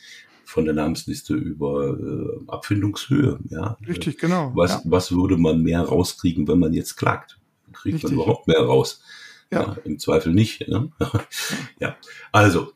von 0.45 0.65
der 0.65 0.75
Namensliste 0.75 1.35
über 1.35 1.99
äh, 1.99 2.41
Abfindungshöhe. 2.47 3.41
Ja. 3.51 3.77
Richtig, 3.87 4.19
genau. 4.19 4.53
Was, 4.55 4.71
ja. 4.73 4.83
was 4.85 5.13
würde 5.13 5.37
man 5.37 5.63
mehr 5.63 5.81
rauskriegen, 5.81 6.47
wenn 6.47 6.61
man 6.61 6.73
jetzt 6.73 6.97
klagt? 6.97 7.39
Kriegt 7.73 7.95
Richtig. 7.97 8.11
man 8.13 8.21
überhaupt 8.21 8.47
mehr 8.47 8.61
raus? 8.61 9.03
Ja. 9.51 9.63
ja 9.63 9.77
Im 9.85 9.99
Zweifel 9.99 10.33
nicht. 10.33 10.69
Ne? 10.69 10.91
ja, 11.81 11.97
also 12.33 12.73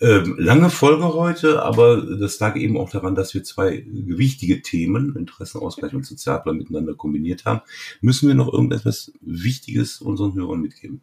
ähm, 0.00 0.36
lange 0.38 0.70
Folge 0.70 1.14
heute, 1.14 1.62
aber 1.62 2.02
das 2.02 2.38
lag 2.40 2.56
eben 2.56 2.76
auch 2.76 2.90
daran, 2.90 3.14
dass 3.14 3.32
wir 3.32 3.44
zwei 3.44 3.76
gewichtige 3.76 4.60
Themen, 4.60 5.14
Interessenausgleich 5.16 5.94
und 5.94 6.04
Sozialplan, 6.04 6.56
miteinander 6.56 6.94
kombiniert 6.94 7.44
haben. 7.44 7.60
Müssen 8.00 8.28
wir 8.28 8.34
noch 8.34 8.52
irgendetwas 8.52 9.12
Wichtiges 9.20 10.00
unseren 10.00 10.34
Hörern 10.34 10.60
mitgeben? 10.60 11.00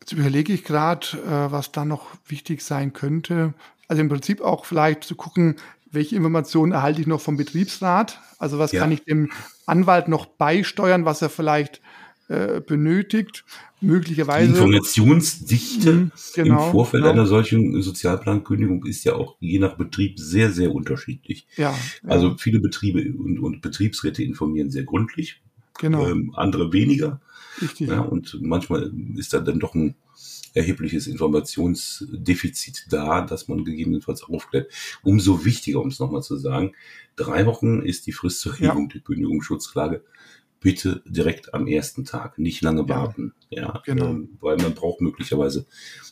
Jetzt 0.00 0.12
überlege 0.12 0.52
ich 0.52 0.64
gerade, 0.64 1.06
äh, 1.26 1.52
was 1.52 1.72
da 1.72 1.84
noch 1.84 2.08
wichtig 2.26 2.62
sein 2.62 2.92
könnte. 2.92 3.54
Also 3.88 4.02
im 4.02 4.08
Prinzip 4.08 4.40
auch 4.40 4.64
vielleicht 4.64 5.04
zu 5.04 5.14
gucken, 5.14 5.56
welche 5.90 6.16
Informationen 6.16 6.72
erhalte 6.72 7.00
ich 7.00 7.06
noch 7.06 7.20
vom 7.20 7.36
Betriebsrat? 7.36 8.20
Also 8.38 8.58
was 8.58 8.72
ja. 8.72 8.80
kann 8.80 8.92
ich 8.92 9.04
dem 9.04 9.30
Anwalt 9.66 10.08
noch 10.08 10.26
beisteuern, 10.26 11.04
was 11.04 11.22
er 11.22 11.30
vielleicht 11.30 11.80
äh, 12.30 12.60
benötigt? 12.60 13.44
möglicherweise. 13.80 14.52
Die 14.52 14.58
Informationsdichte 14.58 15.92
mhm, 15.92 16.12
genau, 16.34 16.66
im 16.66 16.72
Vorfeld 16.72 17.02
genau. 17.02 17.12
einer 17.12 17.26
solchen 17.26 17.80
Sozialplankündigung 17.80 18.84
ist 18.84 19.04
ja 19.04 19.14
auch 19.14 19.36
je 19.40 19.58
nach 19.58 19.76
Betrieb 19.76 20.18
sehr, 20.18 20.50
sehr 20.50 20.72
unterschiedlich. 20.72 21.46
Ja, 21.56 21.70
ja. 21.70 22.08
Also 22.08 22.36
viele 22.36 22.60
Betriebe 22.60 23.00
und, 23.18 23.38
und, 23.38 23.60
Betriebsräte 23.62 24.22
informieren 24.22 24.70
sehr 24.70 24.84
gründlich, 24.84 25.42
genau. 25.78 26.06
Ähm, 26.06 26.32
andere 26.34 26.72
weniger. 26.72 27.20
Richtig. 27.60 27.88
Ja, 27.88 28.00
und 28.00 28.38
manchmal 28.40 28.92
ist 29.16 29.32
da 29.32 29.40
dann 29.40 29.60
doch 29.60 29.74
ein 29.74 29.94
erhebliches 30.52 31.06
Informationsdefizit 31.06 32.86
da, 32.90 33.20
dass 33.20 33.48
man 33.48 33.64
gegebenenfalls 33.64 34.22
aufklärt. 34.22 34.70
Umso 35.02 35.44
wichtiger, 35.44 35.80
um 35.80 35.88
es 35.88 36.00
nochmal 36.00 36.22
zu 36.22 36.36
sagen, 36.36 36.72
drei 37.16 37.46
Wochen 37.46 37.82
ist 37.82 38.06
die 38.06 38.12
Frist 38.12 38.40
zur 38.40 38.52
Erhebung 38.54 38.88
ja. 38.88 38.94
der 38.94 39.02
Kündigungsschutzklage 39.02 40.02
bitte 40.60 41.02
direkt 41.06 41.54
am 41.54 41.66
ersten 41.66 42.04
Tag, 42.04 42.38
nicht 42.38 42.62
lange 42.62 42.88
warten. 42.88 43.32
Ja, 43.48 43.62
ja 43.62 43.82
genau. 43.84 44.10
Ähm, 44.10 44.36
weil 44.40 44.56
man 44.58 44.74
braucht 44.74 45.00
möglicherweise 45.00 45.66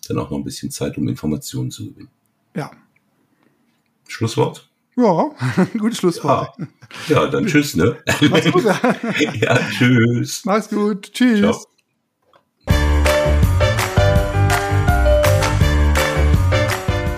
dann 0.08 0.18
auch 0.18 0.30
noch 0.30 0.38
ein 0.38 0.44
bisschen 0.44 0.70
Zeit, 0.70 0.96
um 0.98 1.06
Informationen 1.06 1.70
zu 1.70 1.90
gewinnen. 1.90 2.10
Ja. 2.56 2.70
Schlusswort? 4.08 4.68
Ja, 4.96 5.30
gutes 5.78 5.98
Schlusswort. 5.98 6.58
Ja, 7.08 7.22
ja 7.22 7.26
dann 7.28 7.46
tschüss, 7.46 7.76
ne? 7.76 7.98
Mach's 8.30 8.50
gut. 8.50 8.64
ja, 9.40 9.60
tschüss. 9.70 10.44
Mach's 10.44 10.68
gut. 10.70 11.12
Tschüss. 11.12 11.40
Ciao. 11.40 11.77